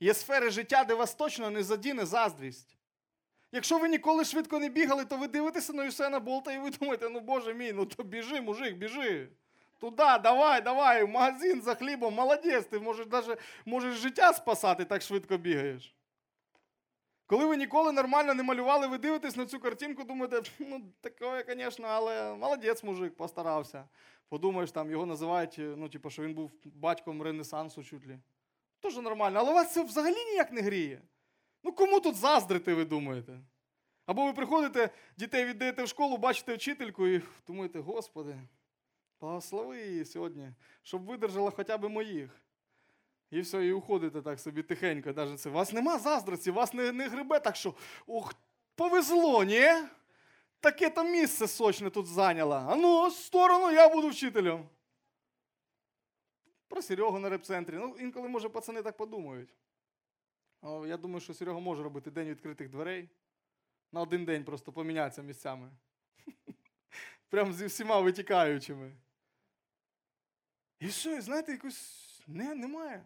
Є 0.00 0.14
сфери 0.14 0.50
життя, 0.50 0.84
де 0.84 0.94
вас 0.94 1.14
точно 1.14 1.50
не 1.50 1.62
задіне 1.62 2.06
заздрість. 2.06 2.76
Якщо 3.52 3.78
ви 3.78 3.88
ніколи 3.88 4.24
швидко 4.24 4.58
не 4.58 4.68
бігали, 4.68 5.04
то 5.04 5.16
ви 5.16 5.28
дивитеся 5.28 5.72
на 5.72 5.84
Юсена 5.84 6.20
Болта 6.20 6.52
і 6.52 6.58
ви 6.58 6.70
думаєте, 6.70 7.08
ну 7.08 7.20
боже 7.20 7.54
мій, 7.54 7.72
ну 7.72 7.86
то 7.86 8.02
біжи, 8.02 8.40
мужик, 8.40 8.76
біжи. 8.76 9.28
Туди, 9.78 9.96
давай, 9.96 10.62
давай, 10.62 11.04
в 11.04 11.08
магазин 11.08 11.62
за 11.62 11.74
хлібом, 11.74 12.14
молодець, 12.14 12.66
ти 12.66 12.78
можеш 12.78 13.06
навіть 13.06 13.38
можеш 13.64 13.94
життя 13.94 14.32
спасати, 14.32 14.84
так 14.84 15.02
швидко 15.02 15.36
бігаєш. 15.36 15.94
Коли 17.26 17.46
ви 17.46 17.56
ніколи 17.56 17.92
нормально 17.92 18.34
не 18.34 18.42
малювали, 18.42 18.86
ви 18.86 18.98
дивитесь 18.98 19.36
на 19.36 19.46
цю 19.46 19.60
картинку, 19.60 20.04
думаєте, 20.04 20.42
ну, 20.58 20.82
таке, 21.00 21.44
звісно, 21.48 21.86
але 21.88 22.34
молодець 22.34 22.84
мужик, 22.84 23.16
постарався. 23.16 23.88
Подумаєш, 24.28 24.70
там 24.70 24.90
його 24.90 25.06
називають, 25.06 25.54
ну, 25.58 25.88
типу, 25.88 26.10
що 26.10 26.22
він 26.22 26.34
був 26.34 26.50
батьком 26.64 27.22
Ренесансу 27.22 27.84
чуть 27.84 28.06
ли. 28.06 28.18
Тоже 28.80 29.02
нормально. 29.02 29.38
Але 29.38 29.52
вас 29.52 29.72
це 29.72 29.82
взагалі 29.82 30.24
ніяк 30.24 30.52
не 30.52 30.60
гріє. 30.60 31.02
Ну 31.64 31.72
кому 31.72 32.00
тут 32.00 32.16
заздрити, 32.16 32.74
ви 32.74 32.84
думаєте? 32.84 33.40
Або 34.06 34.24
ви 34.24 34.32
приходите, 34.32 34.90
дітей 35.16 35.44
віддаєте 35.44 35.82
в 35.82 35.88
школу, 35.88 36.16
бачите 36.16 36.54
вчительку 36.54 37.06
і 37.06 37.22
думаєте, 37.46 37.78
Господи, 37.78 38.36
благослови 39.20 39.82
її 39.82 40.04
сьогодні, 40.04 40.54
щоб 40.82 41.04
видержала 41.04 41.50
хоча 41.50 41.78
б 41.78 41.88
моїх. 41.88 42.42
І 43.32 43.40
все, 43.40 43.66
і 43.66 43.72
уходите 43.72 44.22
так 44.22 44.40
собі 44.40 44.62
тихенько. 44.62 45.12
Даже 45.12 45.36
це. 45.36 45.50
Вас 45.50 45.72
нема 45.72 45.98
заздрості, 45.98 46.50
вас 46.50 46.74
не 46.74 46.92
не 46.92 47.08
грибе, 47.08 47.40
так 47.40 47.56
що 47.56 47.74
ох, 48.06 48.34
повезло, 48.74 49.44
ні? 49.44 49.68
Таке 50.60 50.90
то 50.90 51.04
місце 51.04 51.48
сочне 51.48 51.90
тут 51.90 52.06
зайняла. 52.06 52.66
А 52.68 52.76
ну, 52.76 53.08
в 53.08 53.12
сторону, 53.12 53.70
я 53.70 53.88
буду 53.88 54.08
вчителем. 54.08 54.68
Про 56.68 56.82
Серегу 56.82 57.18
на 57.18 57.28
репцентрі. 57.28 57.76
Ну, 57.76 57.96
інколи, 58.00 58.28
може, 58.28 58.48
пацани 58.48 58.82
так 58.82 58.96
подумають. 58.96 59.54
Я 60.62 60.96
думаю, 60.96 61.20
що 61.20 61.34
Серега 61.34 61.60
може 61.60 61.82
робити 61.82 62.10
день 62.10 62.28
відкритих 62.28 62.68
дверей. 62.68 63.08
На 63.92 64.00
один 64.00 64.24
день 64.24 64.44
просто 64.44 64.72
помінятися 64.72 65.22
місцями. 65.22 65.70
Прям 67.28 67.52
зі 67.52 67.66
всіма 67.66 68.00
витікаючими. 68.00 68.92
І 70.80 70.86
все, 70.86 71.16
і 71.16 71.20
знаєте, 71.20 71.52
якось 71.52 72.22
не, 72.26 72.54
немає. 72.54 73.04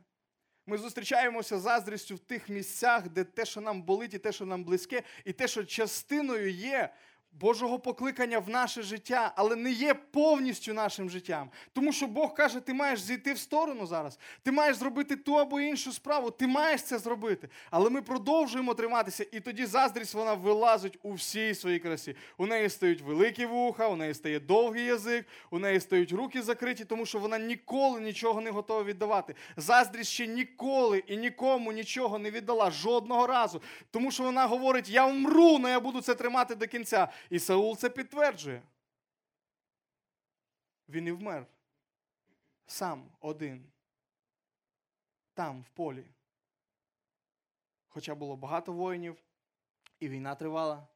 Ми 0.69 0.79
зустрічаємося 0.79 1.59
заздрістю 1.59 2.15
в 2.15 2.19
тих 2.19 2.49
місцях, 2.49 3.09
де 3.09 3.25
те, 3.25 3.45
що 3.45 3.61
нам 3.61 3.83
болить, 3.83 4.15
і 4.15 4.19
те, 4.19 4.33
що 4.33 4.47
нам 4.47 4.65
близьке, 4.65 5.03
і 5.25 5.33
те, 5.33 5.49
що 5.49 5.65
частиною 5.65 6.51
є 6.51 6.93
Божого 7.41 7.79
покликання 7.79 8.39
в 8.39 8.49
наше 8.49 8.83
життя, 8.83 9.33
але 9.37 9.57
не 9.57 9.71
є 9.71 9.95
повністю 9.95 10.75
нашим 10.75 11.11
життям. 11.11 11.51
Тому 11.73 11.93
що 11.93 12.07
Бог 12.07 12.35
каже, 12.35 12.61
ти 12.61 12.75
маєш 12.75 13.01
зійти 13.01 13.33
в 13.33 13.39
сторону 13.39 13.87
зараз, 13.87 14.19
ти 14.43 14.53
маєш 14.53 14.77
зробити 14.77 15.17
ту 15.17 15.35
або 15.39 15.61
іншу 15.61 15.93
справу, 15.93 16.31
ти 16.31 16.47
маєш 16.47 16.83
це 16.83 16.99
зробити. 16.99 17.49
Але 17.71 17.91
ми 17.91 18.03
продовжуємо 18.03 18.75
триматися, 18.75 19.27
і 19.33 19.41
тоді 19.41 19.67
заздрість 19.67 20.15
вона 20.15 20.35
вилазить 20.35 20.99
у 21.03 21.13
всій 21.13 21.55
своїй 21.55 21.79
красі. 21.79 22.17
У 22.39 22.47
неї 22.47 22.69
стають 22.69 23.03
великі 23.03 23.47
вуха, 23.47 23.89
у 23.89 23.97
неї 23.97 24.15
стає 24.15 24.41
довгий 24.41 24.85
язик, 24.85 25.27
у 25.51 25.59
неї 25.59 25.81
стають 25.81 26.13
руки 26.13 26.43
закриті, 26.43 26.85
тому 26.85 27.07
що 27.07 27.19
вона 27.19 27.39
ніколи 27.39 28.01
нічого 28.01 28.41
не 28.41 28.51
готова 28.51 28.83
віддавати. 28.83 29.35
Заздрість 29.57 30.11
ще 30.11 30.27
ніколи 30.27 30.99
і 30.99 31.17
нікому 31.17 31.73
нічого 31.73 32.19
не 32.19 32.31
віддала 32.31 32.71
жодного 32.71 33.27
разу. 33.27 33.63
Тому 33.91 34.11
що 34.11 34.23
вона 34.23 34.47
говорить: 34.47 34.89
я 34.89 35.07
вмру, 35.07 35.57
але 35.61 35.71
я 35.71 35.81
буду 35.81 36.01
це 36.01 36.15
тримати 36.15 36.55
до 36.55 36.67
кінця. 36.67 37.09
І 37.31 37.39
Саул 37.39 37.77
це 37.77 37.91
підтверджує. 37.91 38.63
Він 40.89 41.07
і 41.07 41.13
вмер. 41.13 41.47
Сам 42.67 43.11
один. 43.21 43.73
Там, 45.35 45.63
в 45.63 45.69
полі. 45.69 46.07
Хоча 47.89 48.15
було 48.15 48.37
багато 48.37 48.73
воїнів, 48.73 49.17
і 50.01 50.09
війна 50.09 50.35
тривала. 50.35 50.89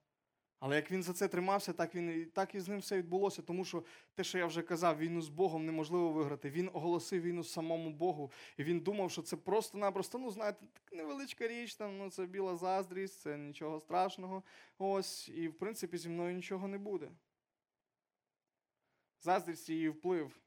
Але 0.60 0.76
як 0.76 0.90
він 0.90 1.02
за 1.02 1.12
це 1.12 1.28
тримався, 1.28 1.72
так 1.72 1.94
він, 1.94 2.30
так 2.30 2.54
і 2.54 2.60
з 2.60 2.68
ним 2.68 2.78
все 2.78 2.96
відбулося. 2.98 3.42
Тому 3.42 3.64
що 3.64 3.84
те, 4.14 4.24
що 4.24 4.38
я 4.38 4.46
вже 4.46 4.62
казав, 4.62 4.98
війну 4.98 5.22
з 5.22 5.28
Богом 5.28 5.66
неможливо 5.66 6.12
виграти. 6.12 6.50
Він 6.50 6.70
оголосив 6.72 7.22
війну 7.22 7.44
самому 7.44 7.90
Богу. 7.90 8.32
І 8.56 8.64
він 8.64 8.80
думав, 8.80 9.10
що 9.10 9.22
це 9.22 9.36
просто-напросто, 9.36 10.18
ну, 10.18 10.30
знаєте, 10.30 10.66
невеличка 10.92 11.48
річ, 11.48 11.74
там, 11.74 11.98
ну, 11.98 12.10
це 12.10 12.26
біла 12.26 12.56
заздрість, 12.56 13.20
це 13.20 13.38
нічого 13.38 13.80
страшного. 13.80 14.42
Ось, 14.78 15.28
І, 15.28 15.48
в 15.48 15.58
принципі, 15.58 15.98
зі 15.98 16.08
мною 16.08 16.34
нічого 16.34 16.68
не 16.68 16.78
буде. 16.78 17.10
Заздрість 19.20 19.68
її 19.68 19.88
вплив. 19.88 20.40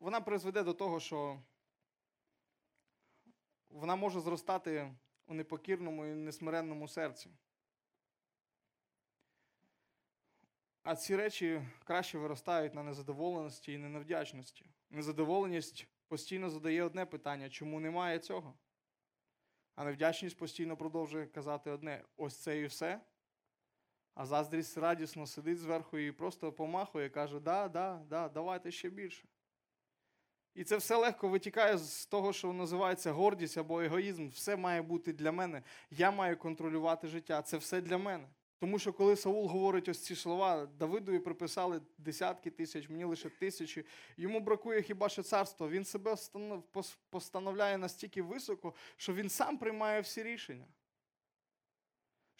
Вона 0.00 0.20
призведе 0.20 0.62
до 0.62 0.74
того, 0.74 1.00
що 1.00 1.40
вона 3.70 3.96
може 3.96 4.20
зростати 4.20 4.94
у 5.30 5.34
непокірному 5.34 6.06
і 6.06 6.14
несмиренному 6.14 6.88
серці. 6.88 7.30
А 10.82 10.96
ці 10.96 11.16
речі 11.16 11.62
краще 11.84 12.18
виростають 12.18 12.74
на 12.74 12.82
незадоволеності 12.82 13.72
і 13.72 13.78
не 13.78 13.88
на 13.88 13.98
вдячності. 13.98 14.66
Незадоволеність 14.90 15.86
постійно 16.08 16.50
задає 16.50 16.82
одне 16.82 17.06
питання, 17.06 17.50
чому 17.50 17.80
немає 17.80 18.18
цього? 18.18 18.54
А 19.74 19.84
невдячність 19.84 20.36
постійно 20.36 20.76
продовжує 20.76 21.26
казати 21.26 21.70
одне: 21.70 22.04
ось 22.16 22.36
це 22.36 22.58
і 22.58 22.66
все. 22.66 23.00
А 24.14 24.26
заздрість 24.26 24.78
радісно 24.78 25.26
сидить 25.26 25.58
зверху 25.58 25.98
і 25.98 26.12
просто 26.12 26.52
помахує 26.52 27.08
каже, 27.08 27.40
да, 27.40 27.68
да, 27.68 28.02
да, 28.08 28.28
давайте 28.28 28.70
ще 28.70 28.90
більше. 28.90 29.28
І 30.54 30.64
це 30.64 30.76
все 30.76 30.96
легко 30.96 31.28
витікає 31.28 31.78
з 31.78 32.06
того, 32.06 32.32
що 32.32 32.52
називається 32.52 33.12
гордість 33.12 33.58
або 33.58 33.80
егоїзм. 33.82 34.28
Все 34.28 34.56
має 34.56 34.82
бути 34.82 35.12
для 35.12 35.32
мене. 35.32 35.62
Я 35.90 36.10
маю 36.10 36.36
контролювати 36.36 37.08
життя. 37.08 37.42
Це 37.42 37.56
все 37.56 37.80
для 37.80 37.98
мене. 37.98 38.28
Тому 38.58 38.78
що 38.78 38.92
коли 38.92 39.16
Саул 39.16 39.46
говорить 39.46 39.88
ось 39.88 40.04
ці 40.04 40.16
слова, 40.16 40.66
Давидові 40.66 41.18
приписали 41.18 41.80
десятки 41.98 42.50
тисяч, 42.50 42.88
мені 42.88 43.04
лише 43.04 43.28
тисячі. 43.28 43.84
Йому 44.16 44.40
бракує 44.40 44.82
хіба 44.82 45.08
що 45.08 45.22
царство. 45.22 45.68
Він 45.68 45.84
себе 45.84 46.16
постановляє 47.10 47.78
настільки 47.78 48.22
високо, 48.22 48.74
що 48.96 49.14
він 49.14 49.28
сам 49.28 49.58
приймає 49.58 50.00
всі 50.00 50.22
рішення 50.22 50.66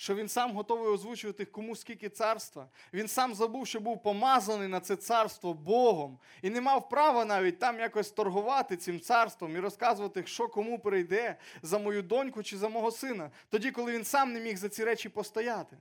що 0.01 0.15
він 0.15 0.29
сам 0.29 0.53
готовий 0.53 0.93
озвучувати 0.93 1.45
кому 1.45 1.77
скільки 1.77 2.09
царства. 2.09 2.69
Він 2.93 3.09
сам 3.09 3.35
забув, 3.35 3.67
що 3.67 3.81
був 3.81 4.03
помазаний 4.03 4.69
на 4.69 4.81
це 4.81 4.97
царство 4.97 5.55
Богом, 5.55 6.19
і 6.43 6.51
не 6.51 6.61
мав 6.61 6.89
права 6.89 7.25
навіть 7.25 7.59
там 7.59 7.81
якось 7.81 8.11
торгувати 8.11 8.77
цим 8.77 9.01
царством 9.01 9.57
і 9.57 9.61
розказувати, 9.61 10.27
що 10.27 10.49
кому 10.49 10.79
прийде 10.79 11.37
за 11.63 11.79
мою 11.79 12.03
доньку 12.03 12.43
чи 12.43 12.57
за 12.57 12.69
мого 12.69 12.91
сина, 12.91 13.31
тоді, 13.49 13.71
коли 13.71 13.93
він 13.93 14.05
сам 14.05 14.33
не 14.33 14.41
міг 14.41 14.57
за 14.57 14.69
ці 14.69 14.85
речі 14.85 15.09
постояти. 15.09 15.77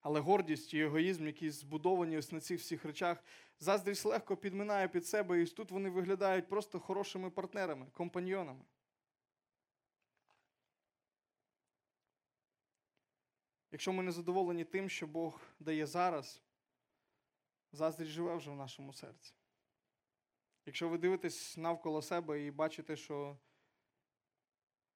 Але 0.00 0.20
гордість 0.20 0.74
і 0.74 0.80
егоїзм, 0.80 1.26
які 1.26 1.50
збудовані 1.50 2.18
ось 2.18 2.32
на 2.32 2.40
цих 2.40 2.60
всіх 2.60 2.84
речах, 2.84 3.24
заздрість 3.60 4.04
легко 4.04 4.36
підминає 4.36 4.88
під 4.88 5.06
себе, 5.06 5.42
і 5.42 5.46
тут 5.46 5.70
вони 5.70 5.90
виглядають 5.90 6.48
просто 6.48 6.80
хорошими 6.80 7.30
партнерами, 7.30 7.86
компаньйонами. 7.92 8.60
Якщо 13.76 13.92
ми 13.92 14.02
не 14.02 14.12
задоволені 14.12 14.64
тим, 14.64 14.88
що 14.88 15.06
Бог 15.06 15.40
дає 15.60 15.86
зараз, 15.86 16.42
заздрість 17.72 18.10
живе 18.10 18.36
вже 18.36 18.50
в 18.50 18.56
нашому 18.56 18.92
серці. 18.92 19.34
Якщо 20.66 20.88
ви 20.88 20.98
дивитесь 20.98 21.56
навколо 21.56 22.02
себе 22.02 22.42
і 22.42 22.50
бачите, 22.50 22.96
що 22.96 23.38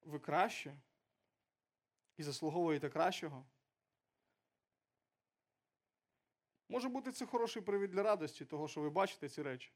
ви 0.00 0.18
краще 0.18 0.76
і 2.16 2.22
заслуговуєте 2.22 2.88
кращого, 2.88 3.46
може 6.68 6.88
бути 6.88 7.12
це 7.12 7.26
хороший 7.26 7.62
привід 7.62 7.90
для 7.90 8.02
радості, 8.02 8.44
того, 8.44 8.68
що 8.68 8.80
ви 8.80 8.90
бачите 8.90 9.28
ці 9.28 9.42
речі. 9.42 9.72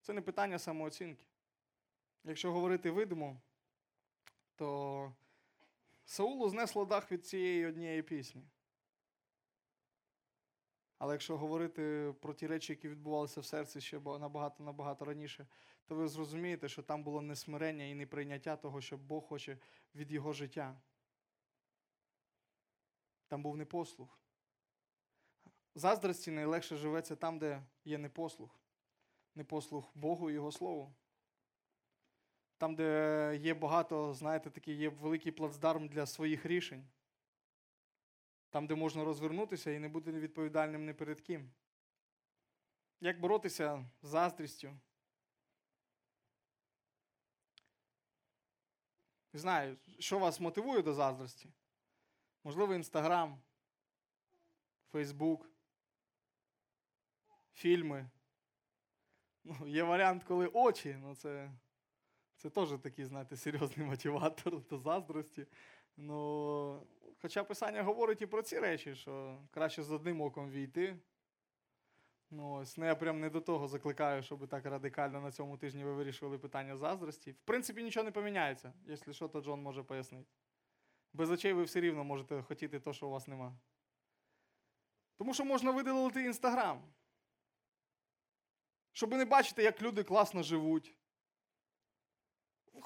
Це 0.00 0.12
не 0.12 0.22
питання 0.22 0.58
самооцінки. 0.58 1.24
Якщо 2.24 2.52
говорити 2.52 2.90
видимо, 2.90 3.40
то 4.56 5.12
Саулу 6.04 6.48
знесло 6.48 6.84
дах 6.84 7.12
від 7.12 7.26
цієї 7.26 7.66
однієї 7.66 8.02
пісні. 8.02 8.44
Але 10.98 11.14
якщо 11.14 11.38
говорити 11.38 12.14
про 12.20 12.34
ті 12.34 12.46
речі, 12.46 12.72
які 12.72 12.88
відбувалися 12.88 13.40
в 13.40 13.44
серці 13.44 13.80
ще 13.80 13.98
набагато-набагато 13.98 15.04
раніше, 15.04 15.46
то 15.86 15.94
ви 15.94 16.08
зрозумієте, 16.08 16.68
що 16.68 16.82
там 16.82 17.04
було 17.04 17.22
несмирення 17.22 17.84
і 17.84 17.94
неприйняття 17.94 18.56
того, 18.56 18.80
що 18.80 18.98
Бог 18.98 19.24
хоче 19.24 19.58
від 19.94 20.12
його 20.12 20.32
життя. 20.32 20.80
Там 23.28 23.42
був 23.42 23.56
непослух. 23.56 24.20
Заздрості 25.74 26.30
найлегше 26.30 26.76
живеться 26.76 27.16
там, 27.16 27.38
де 27.38 27.62
є 27.84 27.98
непослух. 27.98 28.60
Непослух 29.34 29.92
Богу 29.94 30.30
і 30.30 30.34
Його 30.34 30.52
Слову 30.52 30.94
там, 32.64 32.74
де 32.74 33.38
є 33.42 33.54
багато, 33.54 34.14
знаєте, 34.14 34.50
такий 34.50 34.76
є 34.76 34.88
великий 34.88 35.32
плацдарм 35.32 35.88
для 35.88 36.06
своїх 36.06 36.46
рішень. 36.46 36.86
Там, 38.50 38.66
де 38.66 38.74
можна 38.74 39.04
розвернутися 39.04 39.70
і 39.70 39.78
не 39.78 39.88
бути 39.88 40.12
відповідальним 40.12 40.86
не 40.86 40.94
перед 40.94 41.20
ким. 41.20 41.50
Як 43.00 43.20
боротися 43.20 43.86
з 44.02 44.08
заздрістю? 44.08 44.76
Не 49.32 49.40
знаю, 49.40 49.76
що 49.98 50.18
вас 50.18 50.40
мотивує 50.40 50.82
до 50.82 50.94
заздрості? 50.94 51.52
Можливо, 52.44 52.74
Інстаграм, 52.74 53.42
Фейсбук, 54.92 55.50
фільми. 57.52 58.10
Ну, 59.44 59.66
Є 59.66 59.82
варіант, 59.82 60.24
коли 60.24 60.46
очі, 60.46 60.96
ну 61.00 61.14
це 61.14 61.50
це 62.44 62.50
теж 62.50 62.68
такий, 62.82 63.04
знаєте, 63.04 63.36
серйозний 63.36 63.86
мотиватор 63.86 64.60
до 64.70 64.78
заздрості. 64.78 65.46
Ну, 65.96 66.86
Хоча 67.22 67.44
Писання 67.44 67.82
говорить 67.82 68.22
і 68.22 68.26
про 68.26 68.42
ці 68.42 68.58
речі, 68.58 68.94
що 68.94 69.38
краще 69.50 69.82
з 69.82 69.92
одним 69.92 70.20
оком 70.20 70.50
війти. 70.50 70.96
Ну, 72.30 72.52
ось, 72.52 72.76
ну, 72.76 72.86
Я 72.86 72.94
прям 72.94 73.20
не 73.20 73.30
до 73.30 73.40
того 73.40 73.68
закликаю, 73.68 74.22
щоб 74.22 74.48
так 74.48 74.66
радикально 74.66 75.20
на 75.20 75.32
цьому 75.32 75.56
тижні 75.56 75.84
ви 75.84 75.92
вирішували 75.92 76.38
питання 76.38 76.76
заздрості. 76.76 77.32
В 77.32 77.40
принципі, 77.44 77.82
нічого 77.82 78.04
не 78.04 78.10
поміняється. 78.10 78.72
Якщо 78.86 79.12
що, 79.12 79.28
то 79.28 79.40
Джон 79.40 79.62
може 79.62 79.82
пояснити. 79.82 80.30
Без 81.12 81.30
очей 81.30 81.52
ви 81.52 81.62
все 81.62 81.80
рівно 81.80 82.04
можете 82.04 82.42
хотіти 82.42 82.80
те, 82.80 82.92
що 82.92 83.06
у 83.06 83.10
вас 83.10 83.28
нема. 83.28 83.56
Тому 85.16 85.34
що 85.34 85.44
можна 85.44 85.70
видалити 85.70 86.24
Інстаграм. 86.24 86.82
Щоб 88.92 89.10
не 89.10 89.24
бачити, 89.24 89.62
як 89.62 89.82
люди 89.82 90.02
класно 90.02 90.42
живуть. 90.42 90.96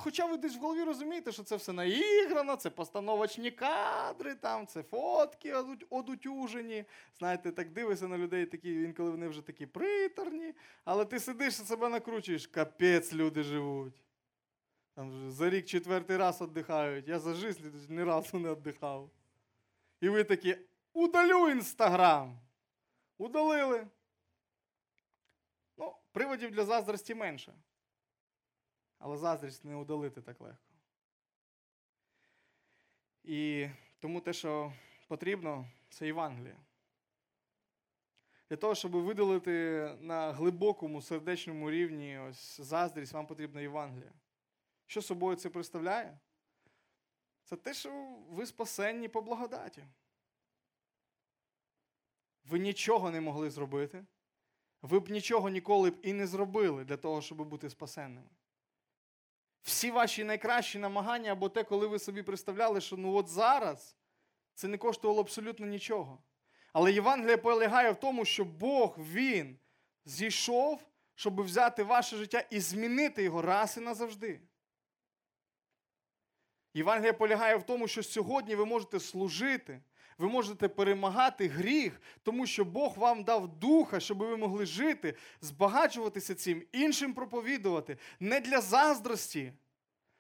Хоча 0.00 0.26
ви 0.26 0.36
десь 0.36 0.56
в 0.56 0.60
голові 0.60 0.82
розумієте, 0.82 1.32
що 1.32 1.42
це 1.42 1.56
все 1.56 1.72
наіграно, 1.72 2.56
це 2.56 2.70
постановочні 2.70 3.50
кадри, 3.50 4.34
там, 4.34 4.66
це 4.66 4.82
фотки 4.82 5.54
одутюжені. 5.90 6.84
Знаєте, 7.18 7.52
так 7.52 7.72
дивишся 7.72 8.08
на 8.08 8.18
людей, 8.18 8.46
такі, 8.46 8.82
інколи 8.82 9.10
вони 9.10 9.28
вже 9.28 9.42
такі 9.42 9.66
приторні, 9.66 10.54
але 10.84 11.04
ти 11.04 11.20
сидиш 11.20 11.60
і 11.60 11.62
себе 11.62 11.88
накручуєш, 11.88 12.46
капець 12.46 13.12
люди 13.12 13.42
живуть. 13.42 14.02
Там 14.94 15.30
За 15.30 15.50
рік 15.50 15.66
четвертий 15.66 16.16
раз 16.16 16.40
віддихають. 16.40 17.08
Я 17.08 17.18
за 17.18 17.34
життя 17.34 17.68
ні 17.88 18.04
разу 18.04 18.38
не 18.38 18.54
віддихав. 18.54 19.10
І 20.00 20.08
ви 20.08 20.24
такі, 20.24 20.56
удалю 20.92 21.50
інстаграм. 21.50 22.38
Удалили. 23.18 23.86
Ну, 25.76 25.96
Приводів 26.12 26.50
для 26.50 26.64
заздрості 26.64 27.14
менше. 27.14 27.54
Але 28.98 29.16
заздрість 29.16 29.64
не 29.64 29.76
удалити 29.76 30.22
так 30.22 30.40
легко. 30.40 30.72
І 33.24 33.68
тому 33.98 34.20
те, 34.20 34.32
що 34.32 34.72
потрібно, 35.08 35.68
це 35.88 36.06
Євангеліє. 36.06 36.56
Для 38.50 38.56
того, 38.56 38.74
щоб 38.74 38.92
видалити 38.92 39.50
на 40.00 40.32
глибокому 40.32 41.02
сердечному 41.02 41.70
рівні 41.70 42.18
ось 42.18 42.60
заздрість, 42.60 43.12
вам 43.12 43.26
потрібна 43.26 43.60
Євангелія. 43.60 44.12
Що 44.86 45.02
собою 45.02 45.36
це 45.36 45.50
представляє? 45.50 46.18
Це 47.44 47.56
те, 47.56 47.74
що 47.74 48.18
ви 48.28 48.46
спасенні 48.46 49.08
по 49.08 49.22
благодаті. 49.22 49.84
Ви 52.44 52.58
нічого 52.58 53.10
не 53.10 53.20
могли 53.20 53.50
зробити. 53.50 54.06
Ви 54.82 55.00
б 55.00 55.10
нічого 55.10 55.48
ніколи 55.48 55.90
б 55.90 55.98
і 56.02 56.12
не 56.12 56.26
зробили 56.26 56.84
для 56.84 56.96
того, 56.96 57.22
щоб 57.22 57.48
бути 57.48 57.70
спасенними 57.70 58.28
всі 59.68 59.90
ваші 59.90 60.24
найкращі 60.24 60.78
намагання 60.78 61.32
або 61.32 61.48
те, 61.48 61.64
коли 61.64 61.86
ви 61.86 61.98
собі 61.98 62.22
представляли, 62.22 62.80
що 62.80 62.96
ну 62.96 63.14
от 63.14 63.28
зараз 63.28 63.96
це 64.54 64.68
не 64.68 64.78
коштувало 64.78 65.20
абсолютно 65.20 65.66
нічого. 65.66 66.22
Але 66.72 66.92
Євангелія 66.92 67.38
полягає 67.38 67.90
в 67.90 67.96
тому, 67.96 68.24
що 68.24 68.44
Бог 68.44 68.98
Він 68.98 69.58
зійшов, 70.04 70.86
щоб 71.14 71.40
взяти 71.40 71.82
ваше 71.82 72.16
життя 72.16 72.44
і 72.50 72.60
змінити 72.60 73.22
його 73.22 73.42
раз 73.42 73.76
і 73.76 73.80
назавжди. 73.80 74.40
Євангелія 76.74 77.12
полягає 77.12 77.56
в 77.56 77.62
тому, 77.62 77.88
що 77.88 78.02
сьогодні 78.02 78.54
ви 78.54 78.64
можете 78.64 79.00
служити, 79.00 79.82
ви 80.18 80.28
можете 80.28 80.68
перемагати 80.68 81.48
гріх, 81.48 82.00
тому 82.22 82.46
що 82.46 82.64
Бог 82.64 82.98
вам 82.98 83.24
дав 83.24 83.58
духа, 83.58 84.00
щоб 84.00 84.18
ви 84.18 84.36
могли 84.36 84.66
жити, 84.66 85.14
збагачуватися 85.40 86.34
цим, 86.34 86.66
іншим 86.72 87.14
проповідувати, 87.14 87.98
не 88.20 88.40
для 88.40 88.60
заздрості, 88.60 89.52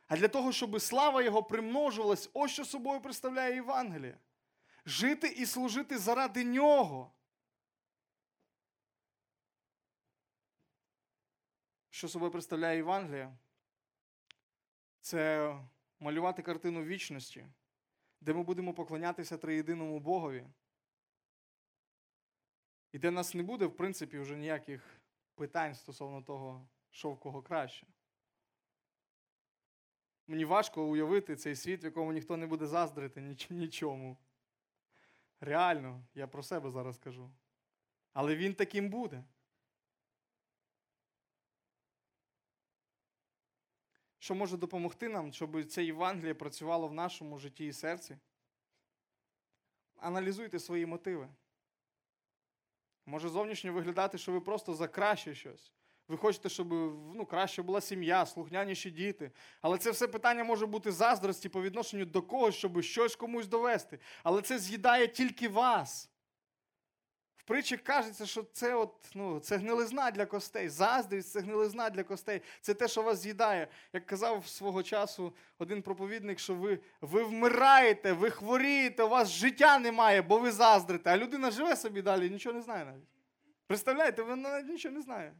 а 0.06 0.16
для 0.16 0.28
того, 0.28 0.52
щоб 0.52 0.80
слава 0.80 1.22
Його 1.22 1.42
примножувалась. 1.42 2.30
Ось 2.32 2.50
що 2.50 2.64
собою 2.64 3.00
представляє 3.00 3.54
Євангеліє. 3.54 4.18
жити 4.86 5.28
і 5.28 5.46
служити 5.46 5.98
заради 5.98 6.44
нього. 6.44 7.12
Що 11.90 12.08
собою 12.08 12.32
представляє 12.32 12.76
Євангелія? 12.76 13.38
Це 15.00 15.54
малювати 16.00 16.42
картину 16.42 16.84
вічності, 16.84 17.46
де 18.20 18.34
ми 18.34 18.42
будемо 18.42 18.74
поклонятися 18.74 19.38
триєдиному 19.38 20.00
Богові. 20.00 20.46
І 22.92 22.98
де 22.98 23.10
нас 23.10 23.34
не 23.34 23.42
буде, 23.42 23.66
в 23.66 23.76
принципі, 23.76 24.18
вже 24.18 24.36
ніяких 24.36 25.00
питань 25.34 25.74
стосовно 25.74 26.22
того, 26.22 26.68
що 26.90 27.10
в 27.10 27.20
кого 27.20 27.42
краще. 27.42 27.86
Мені 30.26 30.44
важко 30.44 30.84
уявити 30.84 31.36
цей 31.36 31.56
світ, 31.56 31.82
в 31.82 31.84
якому 31.84 32.12
ніхто 32.12 32.36
не 32.36 32.46
буде 32.46 32.66
заздрити 32.66 33.20
ніч- 33.20 33.52
нічому. 33.52 34.16
Реально, 35.40 36.04
я 36.14 36.26
про 36.26 36.42
себе 36.42 36.70
зараз 36.70 36.98
кажу. 36.98 37.30
Але 38.12 38.36
він 38.36 38.54
таким 38.54 38.90
буде. 38.90 39.24
Що 44.28 44.34
може 44.34 44.56
допомогти 44.56 45.08
нам, 45.08 45.32
щоб 45.32 45.64
це 45.64 45.84
Євангеліє 45.84 46.34
працювало 46.34 46.88
в 46.88 46.94
нашому 46.94 47.38
житті 47.38 47.66
і 47.66 47.72
серці? 47.72 48.16
Аналізуйте 49.96 50.58
свої 50.58 50.86
мотиви. 50.86 51.28
Може 53.06 53.28
зовнішньо 53.28 53.72
виглядати, 53.72 54.18
що 54.18 54.32
ви 54.32 54.40
просто 54.40 54.74
за 54.74 54.88
краще 54.88 55.34
щось. 55.34 55.72
Ви 56.08 56.16
хочете, 56.16 56.48
щоб 56.48 56.72
ну, 57.14 57.26
краще 57.26 57.62
була 57.62 57.80
сім'я, 57.80 58.26
слухняніші 58.26 58.90
діти. 58.90 59.30
Але 59.60 59.78
це 59.78 59.90
все 59.90 60.08
питання 60.08 60.44
може 60.44 60.66
бути 60.66 60.92
заздрості 60.92 61.48
по 61.48 61.62
відношенню 61.62 62.04
до 62.04 62.22
когось, 62.22 62.54
щоб 62.54 62.82
щось 62.82 63.16
комусь 63.16 63.46
довести. 63.46 63.98
Але 64.22 64.42
це 64.42 64.58
з'їдає 64.58 65.08
тільки 65.08 65.48
вас. 65.48 66.10
Притчі 67.48 67.76
кажеться, 67.76 68.26
що 68.26 68.42
це 68.52 68.74
от, 68.74 68.94
ну, 69.14 69.40
це 69.40 69.56
гнилизна 69.56 70.10
для 70.10 70.26
костей. 70.26 70.68
Заздрість 70.68 71.30
це 71.30 71.40
гнилизна 71.40 71.90
для 71.90 72.02
костей. 72.02 72.42
Це 72.60 72.74
те, 72.74 72.88
що 72.88 73.02
вас 73.02 73.18
з'їдає. 73.18 73.68
Як 73.92 74.06
казав 74.06 74.46
свого 74.46 74.82
часу 74.82 75.32
один 75.58 75.82
проповідник, 75.82 76.38
що 76.38 76.54
ви, 76.54 76.78
ви 77.00 77.22
вмираєте, 77.22 78.12
ви 78.12 78.30
хворієте, 78.30 79.02
у 79.02 79.08
вас 79.08 79.30
життя 79.30 79.78
немає, 79.78 80.22
бо 80.22 80.38
ви 80.38 80.52
заздрите. 80.52 81.10
А 81.10 81.16
людина 81.16 81.50
живе 81.50 81.76
собі 81.76 82.02
далі, 82.02 82.30
нічого 82.30 82.54
не 82.54 82.62
знає 82.62 82.84
навіть. 82.84 83.08
Представляєте, 83.66 84.22
вона 84.22 84.50
навіть 84.50 84.68
нічого 84.68 84.94
не 84.94 85.02
знає. 85.02 85.34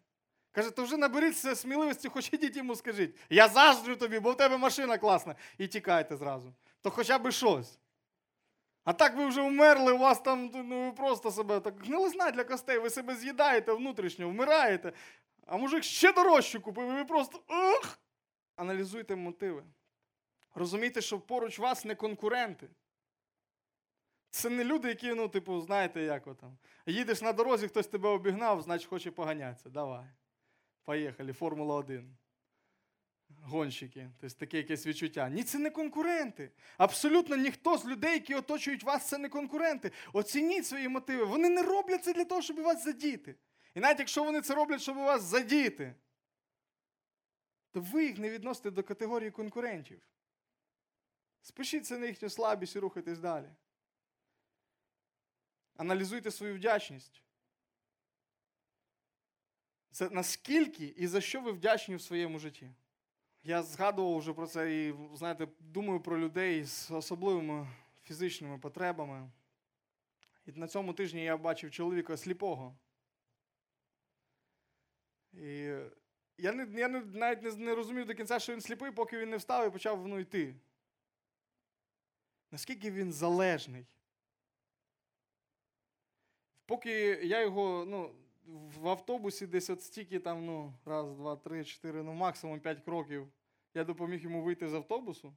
Каже, 0.52 0.70
то 0.70 0.82
вже 0.82 0.96
наберіться 0.96 1.56
сміливості, 1.56 2.08
хоч 2.08 2.32
ідіть 2.32 2.56
йому 2.56 2.76
скажіть. 2.76 3.16
Я 3.30 3.48
заздрю 3.48 3.96
тобі, 3.96 4.18
бо 4.18 4.32
в 4.32 4.36
тебе 4.36 4.58
машина 4.58 4.98
класна. 4.98 5.34
І 5.58 5.66
тікайте 5.66 6.16
зразу. 6.16 6.54
То 6.82 6.90
хоча 6.90 7.18
б 7.18 7.32
щось. 7.32 7.78
А 8.88 8.92
так 8.92 9.16
ви 9.16 9.26
вже 9.26 9.42
вмерли, 9.42 9.92
у 9.92 9.98
вас 9.98 10.20
там 10.20 10.50
ну, 10.54 10.86
ви 10.86 10.92
просто 10.92 11.30
себе 11.30 11.60
так 11.60 11.84
гнилизна 11.84 12.30
для 12.30 12.44
костей, 12.44 12.78
ви 12.78 12.90
себе 12.90 13.16
з'їдаєте 13.16 13.72
внутрішньо, 13.72 14.28
вмираєте. 14.28 14.92
А 15.46 15.56
мужик 15.56 15.84
ще 15.84 16.12
дорожчу 16.12 16.60
купив, 16.60 16.90
і 16.90 16.94
ви 16.94 17.04
просто. 17.04 17.38
Ух! 17.38 17.98
Аналізуйте 18.56 19.16
мотиви. 19.16 19.64
Розумійте, 20.54 21.00
що 21.00 21.20
поруч 21.20 21.58
вас 21.58 21.84
не 21.84 21.94
конкуренти. 21.94 22.68
Це 24.30 24.50
не 24.50 24.64
люди, 24.64 24.88
які, 24.88 25.14
ну, 25.14 25.28
типу, 25.28 25.60
знаєте, 25.60 26.02
як 26.02 26.26
от 26.26 26.38
там. 26.38 26.58
Їдеш 26.86 27.22
на 27.22 27.32
дорозі, 27.32 27.68
хтось 27.68 27.86
тебе 27.86 28.08
обігнав, 28.08 28.62
значить 28.62 28.88
хоче 28.88 29.10
поганятися. 29.10 29.68
Давай. 29.68 30.06
Поїхали, 30.84 31.32
Формула 31.32 31.74
1. 31.74 32.16
Гонщики, 33.28 34.10
тобто 34.20 34.36
таке 34.36 34.56
якесь 34.56 34.86
відчуття. 34.86 35.28
Ні, 35.28 35.42
це 35.42 35.58
не 35.58 35.70
конкуренти. 35.70 36.50
Абсолютно 36.76 37.36
ніхто 37.36 37.78
з 37.78 37.84
людей, 37.84 38.12
які 38.12 38.34
оточують 38.34 38.82
вас, 38.82 39.08
це 39.08 39.18
не 39.18 39.28
конкуренти. 39.28 39.92
Оцініть 40.12 40.66
свої 40.66 40.88
мотиви. 40.88 41.24
Вони 41.24 41.48
не 41.48 41.62
роблять 41.62 42.04
це 42.04 42.12
для 42.12 42.24
того, 42.24 42.42
щоб 42.42 42.60
вас 42.60 42.84
задіти. 42.84 43.34
І 43.74 43.80
навіть 43.80 43.98
якщо 43.98 44.24
вони 44.24 44.40
це 44.40 44.54
роблять, 44.54 44.82
щоб 44.82 44.96
вас 44.96 45.22
задіти, 45.22 45.94
то 47.70 47.80
ви 47.80 48.04
їх 48.04 48.18
не 48.18 48.30
відносите 48.30 48.70
до 48.70 48.82
категорії 48.82 49.30
конкурентів. 49.30 50.02
Спишіться 51.42 51.98
на 51.98 52.06
їхню 52.06 52.30
слабість 52.30 52.76
і 52.76 52.78
рухайтесь 52.78 53.18
далі. 53.18 53.48
Аналізуйте 55.76 56.30
свою 56.30 56.54
вдячність. 56.54 57.22
Це 59.90 60.10
наскільки 60.10 60.84
і 60.86 61.06
за 61.06 61.20
що 61.20 61.40
ви 61.40 61.52
вдячні 61.52 61.96
в 61.96 62.02
своєму 62.02 62.38
житті? 62.38 62.70
Я 63.44 63.62
згадував 63.62 64.18
вже 64.18 64.32
про 64.32 64.46
це 64.46 64.86
і, 64.86 64.94
знаєте, 65.14 65.48
думаю 65.60 66.00
про 66.00 66.18
людей 66.18 66.64
з 66.64 66.90
особливими 66.90 67.68
фізичними 68.02 68.58
потребами. 68.58 69.30
І 70.46 70.52
на 70.52 70.68
цьому 70.68 70.92
тижні 70.92 71.24
я 71.24 71.36
бачив 71.36 71.70
чоловіка 71.70 72.16
сліпого. 72.16 72.76
І 75.32 75.74
я, 76.38 76.52
не, 76.52 76.80
я 76.80 76.88
не, 76.88 77.00
навіть 77.00 77.42
не, 77.42 77.52
не 77.56 77.74
розумів 77.74 78.06
до 78.06 78.14
кінця, 78.14 78.38
що 78.38 78.52
він 78.52 78.60
сліпий, 78.60 78.90
поки 78.90 79.18
він 79.18 79.30
не 79.30 79.36
встав 79.36 79.66
і 79.66 79.70
почав 79.70 80.08
ну, 80.08 80.18
йти. 80.18 80.54
Наскільки 82.50 82.90
він 82.90 83.12
залежний. 83.12 83.86
Поки 86.66 86.90
я 87.22 87.40
його, 87.40 87.84
ну, 87.84 88.14
в 88.48 88.88
автобусі 88.88 89.46
десь 89.46 89.70
от 89.70 89.82
стільки 89.82 90.18
там, 90.18 90.46
ну, 90.46 90.74
раз, 90.84 91.14
два, 91.14 91.36
три, 91.36 91.64
чотири, 91.64 92.02
ну, 92.02 92.12
максимум 92.12 92.60
п'ять 92.60 92.80
кроків, 92.80 93.28
я 93.74 93.84
допоміг 93.84 94.20
йому 94.20 94.42
вийти 94.42 94.68
з 94.68 94.74
автобусу. 94.74 95.36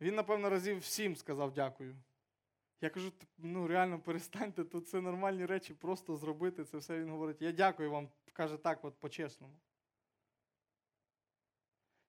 Він, 0.00 0.14
напевно, 0.14 0.50
разів 0.50 0.84
сім 0.84 1.16
сказав 1.16 1.52
дякую. 1.52 1.96
Я 2.80 2.90
кажу, 2.90 3.12
ну 3.38 3.66
реально 3.66 4.00
перестаньте, 4.00 4.64
тут 4.64 4.88
це 4.88 5.00
нормальні 5.00 5.46
речі, 5.46 5.74
просто 5.74 6.16
зробити 6.16 6.64
це 6.64 6.78
все. 6.78 7.00
Він 7.00 7.10
говорить, 7.10 7.42
я 7.42 7.52
дякую 7.52 7.90
вам, 7.90 8.08
каже 8.32 8.56
так, 8.56 8.84
от 8.84 9.00
по-чесному. 9.00 9.54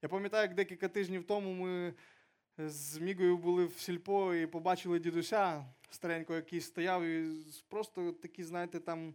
Я 0.01 0.09
пам'ятаю, 0.09 0.41
як 0.41 0.55
декілька 0.55 0.87
тижнів 0.87 1.27
тому 1.27 1.53
ми 1.53 1.93
з 2.57 2.97
Мігою 2.97 3.37
були 3.37 3.65
в 3.65 3.77
сільпо 3.77 4.35
і 4.35 4.47
побачили 4.47 4.99
дідуся 4.99 5.65
старенького, 5.89 6.37
який 6.37 6.61
стояв, 6.61 7.03
і 7.03 7.43
просто 7.67 8.11
такі, 8.11 8.43
знаєте, 8.43 8.79
там. 8.79 9.13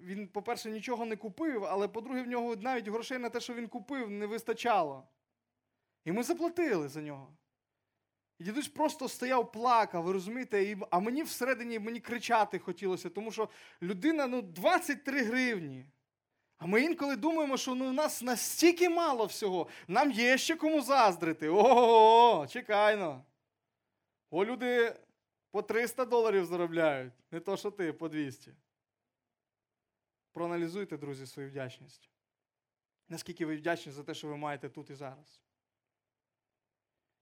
Він, 0.00 0.28
по-перше, 0.28 0.70
нічого 0.70 1.04
не 1.04 1.16
купив, 1.16 1.64
але 1.64 1.88
по-друге, 1.88 2.22
в 2.22 2.26
нього 2.26 2.56
навіть 2.56 2.88
грошей 2.88 3.18
на 3.18 3.30
те, 3.30 3.40
що 3.40 3.54
він 3.54 3.68
купив, 3.68 4.10
не 4.10 4.26
вистачало. 4.26 5.08
І 6.04 6.12
ми 6.12 6.22
заплатили 6.22 6.88
за 6.88 7.00
нього. 7.00 7.36
І 8.38 8.44
дідусь 8.44 8.68
просто 8.68 9.08
стояв, 9.08 9.52
плакав, 9.52 10.02
ви 10.02 10.12
розумієте, 10.12 10.62
і, 10.62 10.76
а 10.90 10.98
мені 10.98 11.22
всередині 11.22 11.78
мені 11.78 12.00
кричати 12.00 12.58
хотілося, 12.58 13.10
тому 13.10 13.32
що 13.32 13.48
людина 13.82 14.26
ну, 14.26 14.42
23 14.42 15.22
гривні. 15.22 15.86
А 16.58 16.66
ми 16.66 16.82
інколи 16.82 17.16
думаємо, 17.16 17.56
що 17.56 17.74
ну, 17.74 17.88
у 17.88 17.92
нас 17.92 18.22
настільки 18.22 18.88
мало 18.88 19.26
всього, 19.26 19.68
нам 19.88 20.10
є 20.10 20.38
ще 20.38 20.56
кому 20.56 20.80
заздрити. 20.80 21.48
Ого, 21.48 22.46
чекайно. 22.46 23.24
О, 24.30 24.44
люди 24.44 24.96
по 25.50 25.62
300 25.62 26.04
доларів 26.04 26.46
заробляють, 26.46 27.12
не 27.30 27.40
то, 27.40 27.56
що 27.56 27.70
ти, 27.70 27.92
по 27.92 28.08
200. 28.08 28.52
Проаналізуйте, 30.34 30.96
друзі, 30.96 31.26
свою 31.26 31.48
вдячність. 31.48 32.10
Наскільки 33.08 33.46
ви 33.46 33.56
вдячні 33.56 33.92
за 33.92 34.04
те, 34.04 34.14
що 34.14 34.28
ви 34.28 34.36
маєте 34.36 34.68
тут 34.68 34.90
і 34.90 34.94
зараз. 34.94 35.40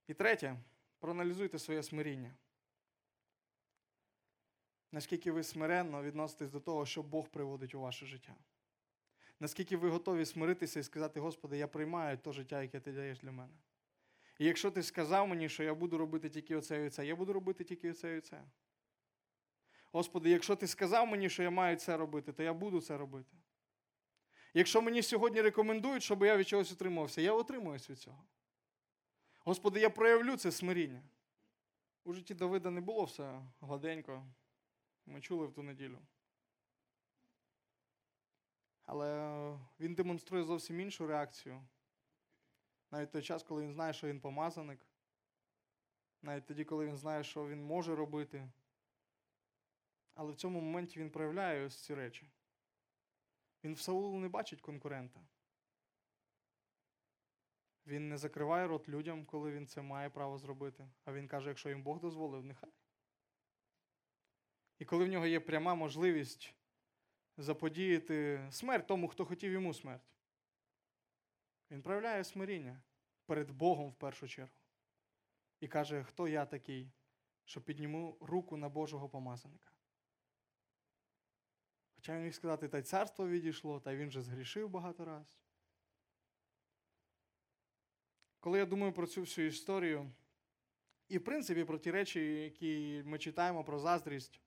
І 0.07 0.13
третє, 0.13 0.59
проаналізуйте 0.99 1.59
своє 1.59 1.83
смиріння. 1.83 2.35
Наскільки 4.91 5.31
ви 5.31 5.43
смиренно 5.43 6.03
відноситесь 6.03 6.51
до 6.51 6.59
того, 6.59 6.85
що 6.85 7.03
Бог 7.03 7.29
приводить 7.29 7.75
у 7.75 7.79
ваше 7.79 8.05
життя. 8.05 8.35
Наскільки 9.39 9.77
ви 9.77 9.89
готові 9.89 10.25
смиритися 10.25 10.79
і 10.79 10.83
сказати, 10.83 11.19
Господи, 11.19 11.57
я 11.57 11.67
приймаю 11.67 12.17
те 12.17 12.31
життя, 12.31 12.61
яке 12.61 12.79
ти 12.79 12.91
даєш 12.91 13.19
для 13.19 13.31
мене. 13.31 13.53
І 14.39 14.45
якщо 14.45 14.71
ти 14.71 14.83
сказав 14.83 15.27
мені, 15.27 15.49
що 15.49 15.63
я 15.63 15.73
буду 15.73 15.97
робити 15.97 16.29
тільки 16.29 16.55
оце 16.55 16.85
і 16.85 16.89
це, 16.89 17.05
я 17.05 17.15
буду 17.15 17.33
робити 17.33 17.63
тільки 17.63 17.91
оце 17.91 18.17
і 18.17 18.21
це. 18.21 18.43
Господи, 19.93 20.29
якщо 20.29 20.55
ти 20.55 20.67
сказав 20.67 21.07
мені, 21.07 21.29
що 21.29 21.43
я 21.43 21.49
маю 21.49 21.75
це 21.75 21.97
робити, 21.97 22.33
то 22.33 22.43
я 22.43 22.53
буду 22.53 22.81
це 22.81 22.97
робити. 22.97 23.37
Якщо 24.53 24.81
мені 24.81 25.01
сьогодні 25.01 25.41
рекомендують, 25.41 26.03
щоб 26.03 26.23
я 26.23 26.37
від 26.37 26.47
чогось 26.47 26.71
утримувався, 26.71 27.21
я 27.21 27.33
утримуюсь 27.33 27.89
від 27.89 27.99
цього. 27.99 28.23
Господи, 29.39 29.79
я 29.79 29.89
проявлю 29.89 30.37
це 30.37 30.51
смиріння. 30.51 31.03
У 32.03 32.13
житті 32.13 32.33
Давида 32.33 32.69
не 32.69 32.81
було 32.81 33.03
все 33.03 33.41
гладенько. 33.61 34.25
Ми 35.05 35.21
чули 35.21 35.47
в 35.47 35.53
ту 35.53 35.63
неділю. 35.63 35.99
Але 38.83 39.57
він 39.79 39.95
демонструє 39.95 40.43
зовсім 40.43 40.79
іншу 40.79 41.07
реакцію. 41.07 41.61
Навіть 42.91 43.11
той 43.11 43.21
час, 43.21 43.43
коли 43.43 43.61
він 43.61 43.73
знає, 43.73 43.93
що 43.93 44.07
він 44.07 44.19
помазаник. 44.19 44.85
Навіть 46.21 46.45
тоді, 46.45 46.65
коли 46.65 46.85
він 46.85 46.97
знає, 46.97 47.23
що 47.23 47.47
він 47.47 47.63
може 47.63 47.95
робити. 47.95 48.49
Але 50.15 50.31
в 50.31 50.35
цьому 50.35 50.61
моменті 50.61 50.99
він 50.99 51.11
проявляє 51.11 51.65
ось 51.65 51.83
ці 51.83 51.95
речі. 51.95 52.29
Він 53.63 53.73
в 53.73 53.79
Саулу 53.79 54.19
не 54.19 54.29
бачить 54.29 54.61
конкурента. 54.61 55.21
Він 57.85 58.09
не 58.09 58.17
закриває 58.17 58.67
рот 58.67 58.89
людям, 58.89 59.25
коли 59.25 59.51
він 59.51 59.67
це 59.67 59.81
має 59.81 60.09
право 60.09 60.37
зробити. 60.37 60.89
А 61.05 61.13
він 61.13 61.27
каже, 61.27 61.49
якщо 61.49 61.69
їм 61.69 61.83
Бог 61.83 61.99
дозволив, 61.99 62.45
нехай. 62.45 62.71
І 64.79 64.85
коли 64.85 65.05
в 65.05 65.07
нього 65.07 65.25
є 65.25 65.39
пряма 65.39 65.75
можливість 65.75 66.55
заподіяти 67.37 68.47
смерть 68.51 68.87
тому, 68.87 69.07
хто 69.07 69.25
хотів 69.25 69.51
йому 69.51 69.73
смерть, 69.73 70.13
він 71.71 71.81
проявляє 71.81 72.23
смиріння 72.23 72.81
перед 73.25 73.51
Богом 73.51 73.89
в 73.89 73.95
першу 73.95 74.27
чергу. 74.27 74.53
І 75.59 75.67
каже, 75.67 76.03
хто 76.03 76.27
я 76.27 76.45
такий, 76.45 76.91
що 77.45 77.61
підніму 77.61 78.17
руку 78.21 78.57
на 78.57 78.69
Божого 78.69 79.09
помазаника. 79.09 79.72
Хоча 82.03 82.15
він 82.15 82.23
міг 82.23 82.33
сказати, 82.33 82.67
та 82.67 82.77
й 82.77 82.81
царство 82.81 83.27
відійшло, 83.27 83.79
та 83.79 83.95
він 83.95 84.11
же 84.11 84.21
згрішив 84.21 84.69
багато 84.69 85.05
раз. 85.05 85.39
Коли 88.39 88.59
я 88.59 88.65
думаю 88.65 88.93
про 88.93 89.07
цю 89.07 89.21
всю 89.21 89.47
історію, 89.47 90.11
і, 91.07 91.17
в 91.17 91.23
принципі, 91.23 91.63
про 91.63 91.77
ті 91.77 91.91
речі, 91.91 92.19
які 92.43 93.03
ми 93.05 93.19
читаємо 93.19 93.63
про 93.63 93.79
заздрість, 93.79 94.41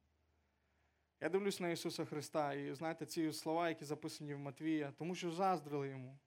я 1.20 1.28
дивлюсь 1.28 1.61
на 1.61 1.68
Ісуса 1.68 2.04
Христа 2.04 2.54
і 2.54 2.74
знаєте, 2.74 3.07
ці 3.07 3.32
слова, 3.32 3.68
які 3.68 3.84
записані 3.84 4.34
в 4.34 4.38
Матвія, 4.38 4.92
тому 4.98 5.14
що 5.14 5.30
заздрили 5.30 5.88
йому. 5.88 6.18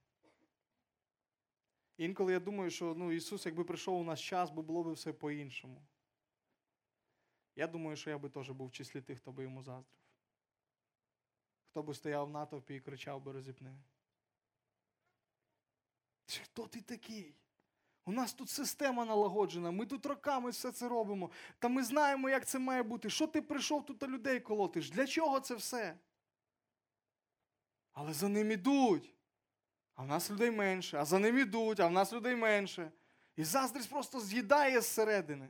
Інколи 1.97 2.34
я 2.34 2.39
думаю, 2.39 2.69
що 2.69 2.95
ну, 2.97 3.11
Ісус, 3.11 3.45
якби 3.45 3.63
прийшов 3.63 3.99
у 3.99 4.03
нас 4.03 4.19
час, 4.19 4.49
бо 4.49 4.61
було 4.61 4.84
б 4.84 4.91
все 4.91 5.13
по-іншому. 5.13 5.82
Я 7.55 7.67
думаю, 7.67 7.97
що 7.97 8.09
я 8.09 8.17
би 8.17 8.30
теж 8.30 8.49
був 8.49 8.67
в 8.67 8.71
числі 8.71 9.01
тих, 9.01 9.17
хто 9.17 9.32
би 9.32 9.43
йому 9.43 9.63
заздрив. 9.63 10.09
Хто 11.70 11.84
би 11.84 11.93
стояв 11.93 12.28
в 12.28 12.30
натовпі 12.30 12.76
і 12.76 12.80
кричав 12.80 13.22
би 13.22 13.32
розіпни. 13.32 13.76
Хто 16.43 16.67
ти 16.67 16.82
такий? 16.82 17.36
У 18.05 18.11
нас 18.11 18.34
тут 18.34 18.49
система 18.49 19.05
налагоджена, 19.05 19.72
ми 19.72 19.86
тут 19.86 20.05
роками 20.05 20.49
все 20.49 20.72
це 20.72 20.88
робимо. 20.88 21.32
Та 21.59 21.67
ми 21.70 21.84
знаємо, 21.84 22.30
як 22.30 22.45
це 22.45 22.59
має 22.59 22.84
бути. 22.84 23.09
Що 23.09 23.28
ти 23.28 23.41
прийшов 23.41 23.86
тут 23.86 24.03
людей 24.03 24.39
колотиш? 24.39 24.89
Для 24.89 25.07
чого 25.07 25.39
це 25.39 25.55
все? 25.55 25.99
Але 27.91 28.13
за 28.13 28.28
ним 28.28 28.51
ідуть. 28.51 29.15
А 29.95 30.03
в 30.03 30.07
нас 30.07 30.32
людей 30.32 30.51
менше, 30.51 30.97
а 30.97 31.05
за 31.05 31.20
ним 31.20 31.38
ідуть, 31.38 31.80
а 31.80 31.88
в 31.88 31.91
нас 31.91 32.13
людей 32.13 32.36
менше. 32.36 32.91
І 33.36 33.43
заздрість 33.43 33.89
просто 33.89 34.20
з'їдає 34.20 34.82
зсередини. 34.82 35.49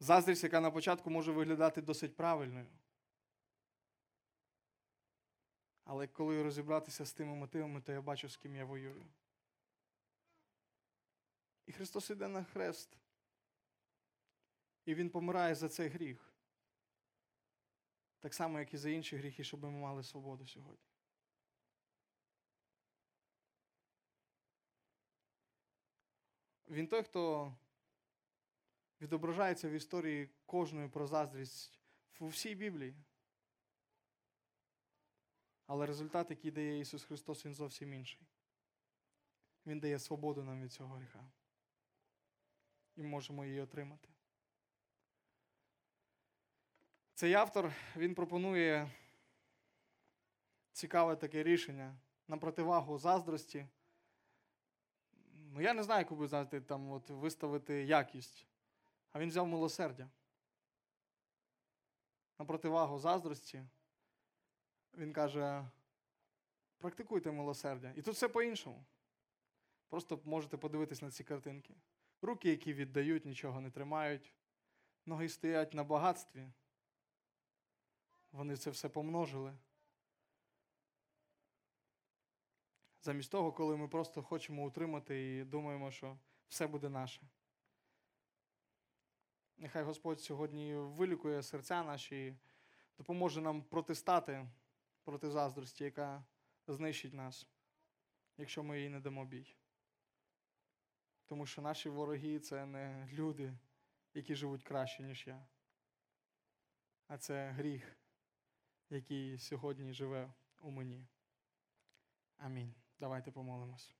Заздрість, 0.00 0.44
яка 0.44 0.60
на 0.60 0.70
початку 0.70 1.10
може 1.10 1.32
виглядати 1.32 1.82
досить 1.82 2.16
правильною. 2.16 2.66
Але 5.84 6.06
коли 6.06 6.42
розібратися 6.42 7.04
з 7.04 7.12
тими 7.12 7.34
мотивами, 7.34 7.80
то 7.80 7.92
я 7.92 8.00
бачу, 8.00 8.28
з 8.28 8.36
ким 8.36 8.56
я 8.56 8.64
воюю. 8.64 9.06
І 11.66 11.72
Христос 11.72 12.10
іде 12.10 12.28
на 12.28 12.44
хрест. 12.44 12.96
І 14.84 14.94
Він 14.94 15.10
помирає 15.10 15.54
за 15.54 15.68
цей 15.68 15.88
гріх. 15.88 16.34
Так 18.18 18.34
само, 18.34 18.58
як 18.58 18.74
і 18.74 18.76
за 18.76 18.90
інші 18.90 19.16
гріхи, 19.16 19.44
щоб 19.44 19.62
ми 19.62 19.70
мали 19.70 20.02
свободу 20.02 20.46
сьогодні. 20.46 20.84
Він 26.68 26.86
той, 26.86 27.02
хто 27.02 27.54
відображається 29.00 29.68
в 29.68 29.72
історії 29.72 30.30
кожної 30.46 30.88
про 30.88 31.06
заздрість 31.06 31.80
у 32.20 32.26
всій 32.26 32.54
Біблії. 32.54 32.94
Але 35.66 35.86
результат, 35.86 36.30
який 36.30 36.50
дає 36.50 36.80
Ісус 36.80 37.04
Христос, 37.04 37.46
Він 37.46 37.54
зовсім 37.54 37.94
інший. 37.94 38.26
Він 39.66 39.80
дає 39.80 39.98
свободу 39.98 40.44
нам 40.44 40.62
від 40.62 40.72
цього 40.72 40.94
гріха. 40.94 41.24
І 42.96 43.02
можемо 43.02 43.44
її 43.44 43.60
отримати. 43.60 44.08
Цей 47.14 47.34
автор 47.34 47.72
він 47.96 48.14
пропонує 48.14 48.90
цікаве 50.72 51.16
таке 51.16 51.42
рішення 51.42 51.96
на 52.28 52.36
противагу 52.36 52.98
заздрості. 52.98 53.66
Ну, 55.32 55.60
я 55.60 55.74
не 55.74 55.82
знаю, 55.82 56.00
яку 56.00 56.16
би 56.16 56.28
знаєте, 56.28 56.60
там 56.60 56.90
от 56.90 57.10
виставити 57.10 57.84
якість. 57.84 58.46
А 59.12 59.20
він 59.20 59.28
взяв 59.28 59.46
милосердя. 59.46 60.10
На 62.38 62.44
противагу 62.44 62.98
заздрості. 62.98 63.64
Він 64.98 65.12
каже: 65.12 65.68
практикуйте 66.78 67.32
милосердя. 67.32 67.92
І 67.96 68.02
тут 68.02 68.14
все 68.14 68.28
по-іншому. 68.28 68.84
Просто 69.88 70.20
можете 70.24 70.56
подивитись 70.56 71.02
на 71.02 71.10
ці 71.10 71.24
картинки. 71.24 71.74
Руки, 72.22 72.50
які 72.50 72.72
віддають, 72.72 73.24
нічого 73.24 73.60
не 73.60 73.70
тримають. 73.70 74.34
Ноги 75.06 75.28
стоять 75.28 75.74
на 75.74 75.84
багатстві. 75.84 76.48
Вони 78.32 78.56
це 78.56 78.70
все 78.70 78.88
помножили. 78.88 79.56
Замість 83.02 83.30
того, 83.30 83.52
коли 83.52 83.76
ми 83.76 83.88
просто 83.88 84.22
хочемо 84.22 84.64
утримати 84.64 85.36
і 85.36 85.44
думаємо, 85.44 85.90
що 85.90 86.18
все 86.48 86.66
буде 86.66 86.88
наше. 86.88 87.20
Нехай 89.56 89.82
Господь 89.82 90.20
сьогодні 90.20 90.74
вилікує 90.74 91.42
серця 91.42 91.84
наші 91.84 92.36
допоможе 92.98 93.40
нам 93.40 93.62
протистати 93.62 94.46
проти 95.04 95.30
заздрості, 95.30 95.84
яка 95.84 96.24
знищить 96.66 97.14
нас, 97.14 97.48
якщо 98.36 98.62
ми 98.62 98.80
їй 98.80 98.88
не 98.88 99.00
дамо 99.00 99.24
бій. 99.24 99.56
Тому 101.26 101.46
що 101.46 101.62
наші 101.62 101.88
вороги 101.88 102.38
це 102.38 102.66
не 102.66 103.08
люди, 103.12 103.58
які 104.14 104.34
живуть 104.34 104.62
краще, 104.62 105.02
ніж 105.02 105.26
я. 105.26 105.46
А 107.06 107.18
це 107.18 107.50
гріх, 107.50 107.96
який 108.90 109.38
сьогодні 109.38 109.92
живе 109.92 110.32
у 110.60 110.70
мені. 110.70 111.06
Амінь. 112.36 112.74
Давайте 112.98 113.30
помолимось. 113.30 113.94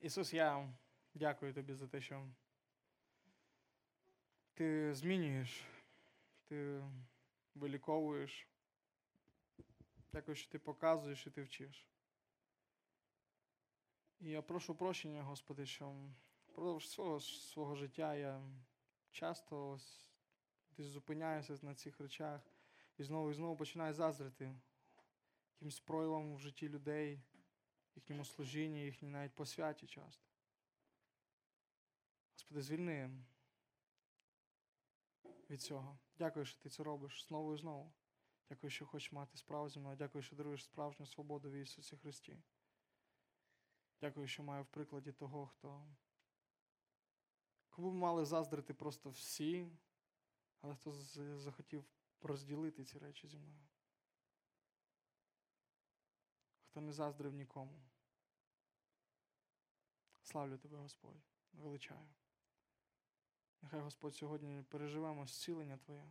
Ісус, 0.00 0.34
я 0.34 0.74
дякую 1.14 1.54
тобі 1.54 1.74
за 1.74 1.88
те, 1.88 2.00
що 2.00 2.28
ти 4.54 4.94
змінюєш, 4.94 5.64
ти 6.44 6.82
виліковуєш. 7.54 8.48
Що 10.32 10.50
ти 10.50 10.58
показуєш 10.58 11.26
і 11.26 11.30
ти 11.30 11.42
вчиш. 11.42 11.86
І 14.20 14.30
я 14.30 14.42
прошу 14.42 14.74
прощення, 14.74 15.22
Господи, 15.22 15.66
що 15.66 15.94
впродовж 16.48 16.88
свого, 16.88 17.20
свого 17.20 17.74
життя 17.74 18.14
я 18.14 18.42
часто 19.10 19.70
ось 19.70 20.08
десь 20.76 20.86
зупиняюся 20.86 21.58
на 21.62 21.74
цих 21.74 22.00
речах 22.00 22.40
і 22.98 23.02
знову 23.02 23.30
і 23.30 23.34
знову 23.34 23.56
починаю 23.56 23.94
заздрити 23.94 24.54
якимсь 25.54 25.80
проявам 25.80 26.34
в 26.34 26.40
житті 26.40 26.68
людей, 26.68 27.20
їхньому 27.94 28.24
служінні, 28.24 28.84
їхній 28.84 29.08
навіть 29.08 29.34
посвяті 29.34 29.86
часто. 29.86 30.26
Господи, 32.32 32.62
звільни 32.62 33.10
від 35.52 35.62
цього. 35.62 35.98
Дякую, 36.18 36.44
що 36.44 36.60
ти 36.60 36.68
це 36.68 36.82
робиш 36.82 37.26
знову 37.28 37.54
і 37.54 37.58
знову. 37.58 37.92
Дякую, 38.48 38.70
що 38.70 38.86
хочеш 38.86 39.12
мати 39.12 39.38
справу 39.38 39.68
зі 39.68 39.78
мною. 39.78 39.96
Дякую, 39.96 40.22
що 40.22 40.36
даруєш 40.36 40.64
справжню 40.64 41.06
свободу 41.06 41.50
в 41.50 41.52
Ісусі 41.52 41.96
Христі. 41.96 42.42
Дякую, 44.00 44.28
що 44.28 44.42
маю 44.42 44.62
в 44.62 44.66
прикладі 44.66 45.12
того, 45.12 45.46
хто. 45.46 45.86
Кому 47.70 47.90
б 47.90 47.94
мали 47.94 48.24
заздрити 48.24 48.74
просто 48.74 49.10
всі, 49.10 49.70
але 50.60 50.76
хто 50.76 50.92
захотів 51.38 51.84
розділити 52.20 52.84
ці 52.84 52.98
речі 52.98 53.28
зі 53.28 53.38
мною. 53.38 53.68
Хто 56.64 56.80
не 56.80 56.92
заздрив 56.92 57.34
нікому. 57.34 57.82
Славлю 60.22 60.58
тебе, 60.58 60.78
Господь, 60.78 61.22
величаю. 61.52 62.08
Нехай 63.62 63.80
Господь 63.80 64.14
сьогодні 64.14 64.62
переживемо 64.68 65.26
зцілення 65.26 65.76
Твоє. 65.76 66.04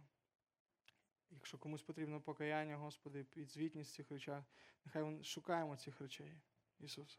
Якщо 1.30 1.58
комусь 1.58 1.82
потрібно 1.82 2.22
покаяння, 2.22 2.78
Господи, 2.78 3.24
підзвітність 3.24 3.92
в 3.92 3.96
цих 3.96 4.12
речах, 4.12 4.44
нехай 4.86 5.24
шукаємо 5.24 5.78
цих 5.78 6.02
речей, 6.02 6.42
Ісуса. 6.80 7.18